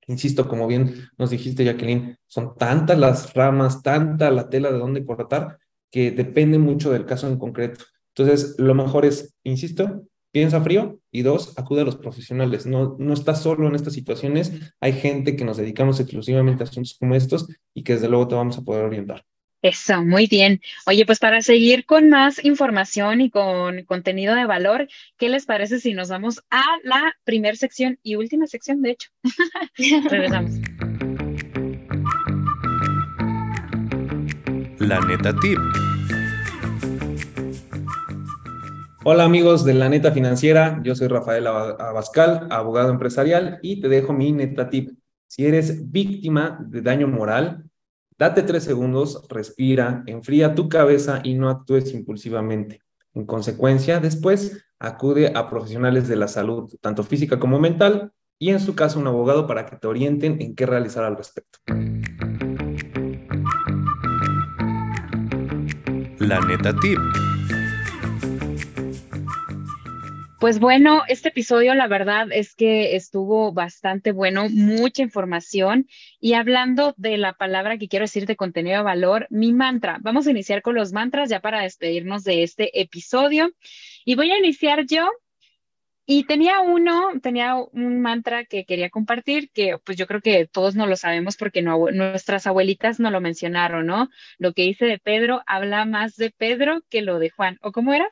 insisto, 0.09 0.49
como 0.49 0.67
bien 0.67 0.93
nos 1.19 1.31
dijiste, 1.31 1.65
Jacqueline, 1.65 2.19
son 2.27 2.57
tantas 2.57 2.99
las 2.99 3.35
ramas, 3.35 3.83
tanta 3.83 4.31
la 4.33 4.49
tela 4.49 4.73
de 4.73 4.79
dónde 4.79 5.05
cortar, 5.05 5.59
que 5.91 6.11
depende 6.11 6.59
mucho 6.59 6.91
del 6.91 7.07
caso 7.07 7.29
en 7.29 7.39
concreto. 7.39 7.85
Entonces, 8.17 8.57
lo 8.59 8.75
mejor 8.75 9.05
es, 9.05 9.37
insisto, 9.45 10.03
piensa 10.33 10.61
frío 10.61 11.01
y 11.11 11.23
dos, 11.23 11.59
acude 11.59 11.83
a 11.83 11.85
los 11.85 11.97
profesionales. 11.97 12.67
No, 12.67 12.97
no 12.99 13.15
estás 13.15 13.43
solo 13.43 13.69
en 13.69 13.75
estas 13.75 13.95
situaciones, 13.95 14.53
hay 14.81 14.93
gente 14.93 15.37
que 15.37 15.45
nos 15.45 15.57
dedicamos 15.57 16.01
exclusivamente 16.01 16.63
a 16.63 16.67
asuntos 16.67 16.97
como 16.99 17.15
estos 17.15 17.49
y 17.75 17.83
que 17.83 17.95
desde 17.95 18.09
luego 18.09 18.29
te 18.29 18.35
vamos 18.35 18.59
a 18.59 18.63
poder 18.63 18.85
orientar. 18.85 19.25
Eso, 19.61 20.05
muy 20.05 20.29
bien. 20.29 20.61
Oye, 20.87 21.05
pues 21.05 21.19
para 21.19 21.43
seguir 21.43 21.85
con 21.85 22.09
más 22.11 22.45
información 22.45 23.21
y 23.21 23.31
con 23.31 23.83
contenido 23.85 24.37
de 24.37 24.47
valor, 24.47 24.89
¿qué 25.17 25.29
les 25.29 25.47
parece 25.47 25.81
si 25.81 25.95
nos 25.95 26.09
vamos 26.09 26.45
a 26.51 26.63
la 26.85 27.17
primera 27.25 27.57
sección 27.57 27.99
y 28.05 28.15
última 28.15 28.47
sección, 28.47 28.83
de 28.83 28.91
hecho? 28.93 29.11
Regresamos. 30.11 30.53
La 34.79 35.01
neta 35.01 35.35
tip. 35.41 35.59
Hola 39.05 39.25
amigos 39.25 39.65
de 39.65 39.75
la 39.75 39.89
neta 39.89 40.11
financiera, 40.11 40.81
yo 40.83 40.97
soy 40.97 41.07
Rafael 41.07 41.47
Abascal, 41.47 42.49
abogado 42.51 42.91
empresarial 42.91 43.61
y 43.63 43.81
te 43.81 43.89
dejo 43.89 44.13
mi 44.13 44.33
neta 44.33 44.69
tip. 44.71 44.99
Si 45.29 45.47
eres 45.47 45.93
víctima 45.93 46.59
de 46.69 46.83
daño 46.83 47.07
moral, 47.07 47.65
date 48.19 48.43
tres 48.43 48.65
segundos, 48.65 49.25
respira, 49.29 50.03
enfría 50.07 50.57
tu 50.57 50.69
cabeza 50.69 51.21
y 51.23 51.35
no 51.35 51.49
actúes 51.49 51.95
impulsivamente. 51.95 52.81
En 53.15 53.25
consecuencia, 53.25 54.01
después 54.01 54.65
acude 54.81 55.33
a 55.33 55.49
profesionales 55.49 56.09
de 56.09 56.17
la 56.17 56.27
salud, 56.27 56.69
tanto 56.81 57.05
física 57.05 57.39
como 57.39 57.61
mental, 57.61 58.13
y 58.41 58.51
en 58.51 58.59
su 58.59 58.75
caso 58.75 58.99
un 58.99 59.07
abogado 59.07 59.47
para 59.47 59.65
que 59.65 59.77
te 59.77 59.87
orienten 59.87 60.43
en 60.43 60.57
qué 60.57 60.67
realizar 60.67 61.05
al 61.05 61.17
respecto. 61.17 61.61
La 66.19 66.41
neta 66.41 66.75
tip. 66.75 66.99
Pues 70.39 70.61
bueno, 70.61 71.03
este 71.09 71.31
episodio 71.31 71.75
la 71.75 71.89
verdad 71.89 72.29
es 72.31 72.55
que 72.55 72.95
estuvo 72.95 73.53
bastante 73.53 74.13
bueno, 74.13 74.49
mucha 74.49 75.03
información 75.03 75.89
y 76.21 76.35
hablando 76.35 76.95
de 76.97 77.17
la 77.17 77.33
palabra 77.33 77.77
que 77.77 77.89
quiero 77.89 78.05
decir 78.05 78.25
de 78.25 78.37
contenido 78.37 78.77
de 78.77 78.85
valor, 78.85 79.27
mi 79.31 79.53
mantra. 79.53 79.99
Vamos 80.01 80.29
a 80.29 80.31
iniciar 80.31 80.63
con 80.63 80.77
los 80.77 80.93
mantras 80.93 81.29
ya 81.29 81.41
para 81.41 81.63
despedirnos 81.63 82.23
de 82.23 82.45
este 82.45 82.81
episodio 82.81 83.51
y 84.05 84.15
voy 84.15 84.31
a 84.31 84.39
iniciar 84.39 84.87
yo. 84.87 85.11
Y 86.07 86.25
tenía 86.25 86.61
uno, 86.61 87.11
tenía 87.21 87.57
un 87.57 88.01
mantra 88.01 88.45
que 88.45 88.65
quería 88.65 88.91
compartir, 88.91 89.51
que 89.51 89.77
pues 89.85 89.99
yo 89.99 90.07
creo 90.07 90.23
que 90.23 90.47
todos 90.47 90.75
no 90.77 90.87
lo 90.87 90.97
sabemos 90.97 91.37
porque 91.37 91.63
nuestras 91.63 92.47
abuelitas 92.47 93.01
no 93.01 93.11
lo 93.11 93.21
mencionaron, 93.21 93.87
¿no? 93.87 94.09
Lo 94.39 94.55
que 94.55 94.63
dice 94.63 94.87
de 94.87 94.99
Pedro 94.99 95.43
habla 95.47 95.85
más 95.85 96.17
de 96.17 96.31
Pedro 96.31 96.81
que 96.89 97.03
lo 97.03 97.19
de 97.19 97.31
Juan. 97.31 97.59
¿O 97.61 97.73
cómo 97.73 97.93
era? 97.93 98.09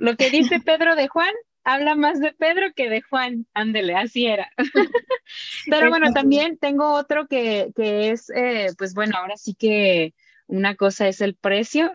Lo 0.00 0.16
que 0.16 0.30
dice 0.30 0.60
Pedro 0.60 0.96
de 0.96 1.08
Juan 1.08 1.32
habla 1.62 1.94
más 1.94 2.20
de 2.20 2.32
Pedro 2.32 2.72
que 2.74 2.88
de 2.88 3.02
Juan. 3.02 3.46
Ándele, 3.54 3.94
así 3.94 4.26
era. 4.26 4.50
Pero 5.66 5.90
bueno, 5.90 6.12
también 6.12 6.58
tengo 6.58 6.94
otro 6.94 7.28
que, 7.28 7.70
que 7.76 8.10
es, 8.10 8.30
eh, 8.30 8.68
pues 8.78 8.94
bueno, 8.94 9.16
ahora 9.18 9.36
sí 9.36 9.54
que 9.54 10.14
una 10.46 10.74
cosa 10.74 11.06
es 11.06 11.20
el 11.20 11.36
precio, 11.36 11.94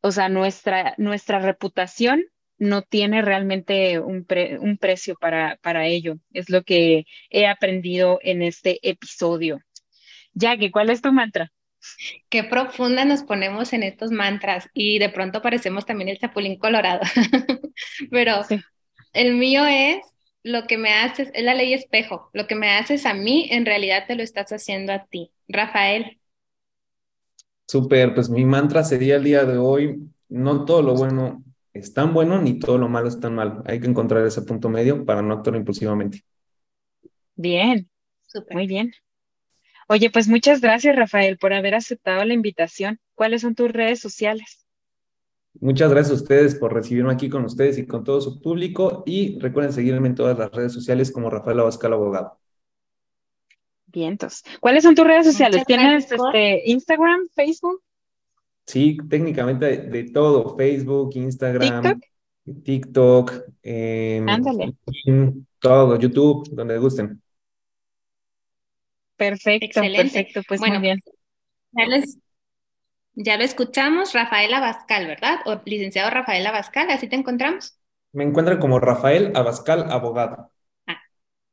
o 0.00 0.12
sea, 0.12 0.28
nuestra, 0.28 0.94
nuestra 0.96 1.40
reputación 1.40 2.24
no 2.56 2.82
tiene 2.82 3.20
realmente 3.20 3.98
un, 3.98 4.26
un 4.60 4.78
precio 4.78 5.16
para, 5.20 5.56
para 5.60 5.86
ello. 5.86 6.18
Es 6.32 6.48
lo 6.48 6.62
que 6.62 7.04
he 7.30 7.46
aprendido 7.46 8.20
en 8.22 8.42
este 8.42 8.78
episodio. 8.88 9.60
Jackie, 10.34 10.70
¿cuál 10.70 10.90
es 10.90 11.02
tu 11.02 11.12
mantra? 11.12 11.52
Qué 12.28 12.44
profunda 12.44 13.04
nos 13.04 13.22
ponemos 13.22 13.72
en 13.72 13.82
estos 13.82 14.10
mantras 14.10 14.68
y 14.74 14.98
de 14.98 15.08
pronto 15.08 15.42
parecemos 15.42 15.86
también 15.86 16.08
el 16.08 16.18
chapulín 16.18 16.58
colorado. 16.58 17.00
Pero 18.10 18.42
el 19.12 19.34
mío 19.34 19.64
es 19.66 19.98
lo 20.42 20.66
que 20.66 20.78
me 20.78 20.92
haces, 20.94 21.30
es 21.34 21.42
la 21.42 21.54
ley 21.54 21.74
espejo. 21.74 22.30
Lo 22.32 22.46
que 22.46 22.54
me 22.54 22.70
haces 22.70 23.06
a 23.06 23.14
mí, 23.14 23.48
en 23.50 23.66
realidad 23.66 24.04
te 24.06 24.14
lo 24.14 24.22
estás 24.22 24.52
haciendo 24.52 24.92
a 24.92 25.04
ti. 25.06 25.32
Rafael. 25.48 26.18
Súper, 27.66 28.14
pues 28.14 28.30
mi 28.30 28.44
mantra 28.44 28.82
sería 28.82 29.16
el 29.16 29.24
día 29.24 29.44
de 29.44 29.58
hoy, 29.58 30.10
no 30.28 30.64
todo 30.64 30.82
lo 30.82 30.94
bueno 30.94 31.42
es 31.78 31.94
tan 31.94 32.12
bueno 32.12 32.40
ni 32.40 32.58
todo 32.58 32.78
lo 32.78 32.88
malo 32.88 33.08
es 33.08 33.20
tan 33.20 33.34
malo. 33.34 33.62
Hay 33.66 33.80
que 33.80 33.86
encontrar 33.86 34.26
ese 34.26 34.42
punto 34.42 34.68
medio 34.68 35.04
para 35.04 35.22
no 35.22 35.34
actuar 35.34 35.56
impulsivamente. 35.56 36.24
Bien, 37.36 37.88
muy 38.50 38.66
bien. 38.66 38.92
Oye, 39.90 40.10
pues 40.10 40.28
muchas 40.28 40.60
gracias, 40.60 40.94
Rafael, 40.94 41.38
por 41.38 41.54
haber 41.54 41.74
aceptado 41.74 42.22
la 42.24 42.34
invitación. 42.34 43.00
¿Cuáles 43.14 43.40
son 43.40 43.54
tus 43.54 43.72
redes 43.72 44.00
sociales? 44.00 44.66
Muchas 45.60 45.90
gracias 45.90 46.12
a 46.12 46.22
ustedes 46.22 46.54
por 46.54 46.74
recibirme 46.74 47.10
aquí 47.10 47.30
con 47.30 47.44
ustedes 47.44 47.78
y 47.78 47.86
con 47.86 48.04
todo 48.04 48.20
su 48.20 48.40
público. 48.40 49.02
Y 49.06 49.38
recuerden 49.38 49.72
seguirme 49.72 50.08
en 50.08 50.14
todas 50.14 50.38
las 50.38 50.52
redes 50.52 50.74
sociales 50.74 51.10
como 51.10 51.30
Rafael 51.30 51.60
Abascal 51.60 51.94
Abogado. 51.94 52.38
Vientos. 53.86 54.44
¿Cuáles 54.60 54.82
son 54.82 54.94
tus 54.94 55.06
redes 55.06 55.24
sociales? 55.24 55.64
¿Tienes 55.66 56.12
este, 56.12 56.70
Instagram, 56.70 57.26
Facebook? 57.34 57.82
Sí, 58.66 58.98
técnicamente 59.08 59.78
de, 59.78 60.04
todo. 60.10 60.54
Facebook, 60.54 61.12
Instagram, 61.14 61.98
TikTok, 62.62 63.32
eh, 63.62 64.22
todo, 65.58 65.98
YouTube, 65.98 66.46
donde 66.52 66.76
gusten. 66.76 67.22
Perfecto, 69.18 69.80
perfecto, 69.80 70.42
pues 70.46 70.60
muy 70.60 70.78
bien. 70.78 71.00
Ya, 73.14 73.36
lo 73.36 73.42
escuchamos, 73.42 74.14
Rafael 74.14 74.54
Abascal, 74.54 75.06
¿verdad? 75.06 75.40
O 75.44 75.60
licenciado 75.64 76.08
Rafael 76.08 76.46
Abascal, 76.46 76.88
¿así 76.90 77.08
te 77.08 77.16
encontramos? 77.16 77.76
Me 78.12 78.22
encuentran 78.24 78.58
como 78.58 78.78
Rafael 78.78 79.32
Abascal, 79.34 79.90
abogado. 79.90 80.52
Ah, 80.86 81.02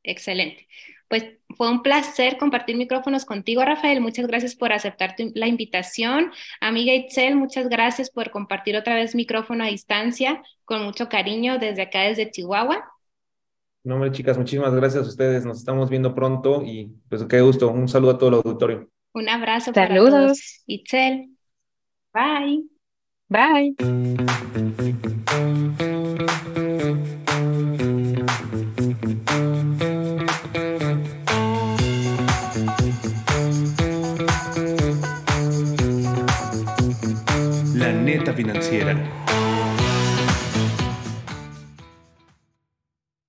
excelente. 0.04 0.68
Pues 1.08 1.24
fue 1.56 1.70
un 1.70 1.82
placer 1.82 2.38
compartir 2.38 2.76
micrófonos 2.76 3.24
contigo, 3.24 3.64
Rafael. 3.64 4.00
Muchas 4.00 4.26
gracias 4.26 4.54
por 4.54 4.72
aceptar 4.72 5.16
la 5.34 5.46
invitación. 5.48 6.32
Amiga 6.60 6.94
Itzel, 6.94 7.36
muchas 7.36 7.68
gracias 7.68 8.10
por 8.10 8.30
compartir 8.30 8.76
otra 8.76 8.94
vez 8.94 9.14
micrófono 9.14 9.64
a 9.64 9.68
distancia 9.68 10.42
con 10.64 10.84
mucho 10.84 11.08
cariño 11.08 11.58
desde 11.58 11.82
acá, 11.82 12.02
desde 12.02 12.30
Chihuahua. 12.30 12.95
No, 13.86 13.94
hombre, 13.94 14.10
chicas, 14.10 14.36
muchísimas 14.36 14.74
gracias 14.74 15.04
a 15.04 15.08
ustedes. 15.08 15.46
Nos 15.46 15.58
estamos 15.58 15.88
viendo 15.88 16.12
pronto 16.12 16.60
y 16.64 16.92
pues 17.08 17.24
qué 17.26 17.40
gusto. 17.40 17.70
Un 17.70 17.86
saludo 17.86 18.10
a 18.10 18.18
todo 18.18 18.30
el 18.30 18.34
auditorio. 18.34 18.90
Un 19.14 19.28
abrazo 19.28 19.72
Saludos. 19.72 20.10
para 20.10 20.26
todos. 20.26 20.62
Itzel. 20.66 21.30
Bye. 22.12 22.64
Bye. 23.28 23.76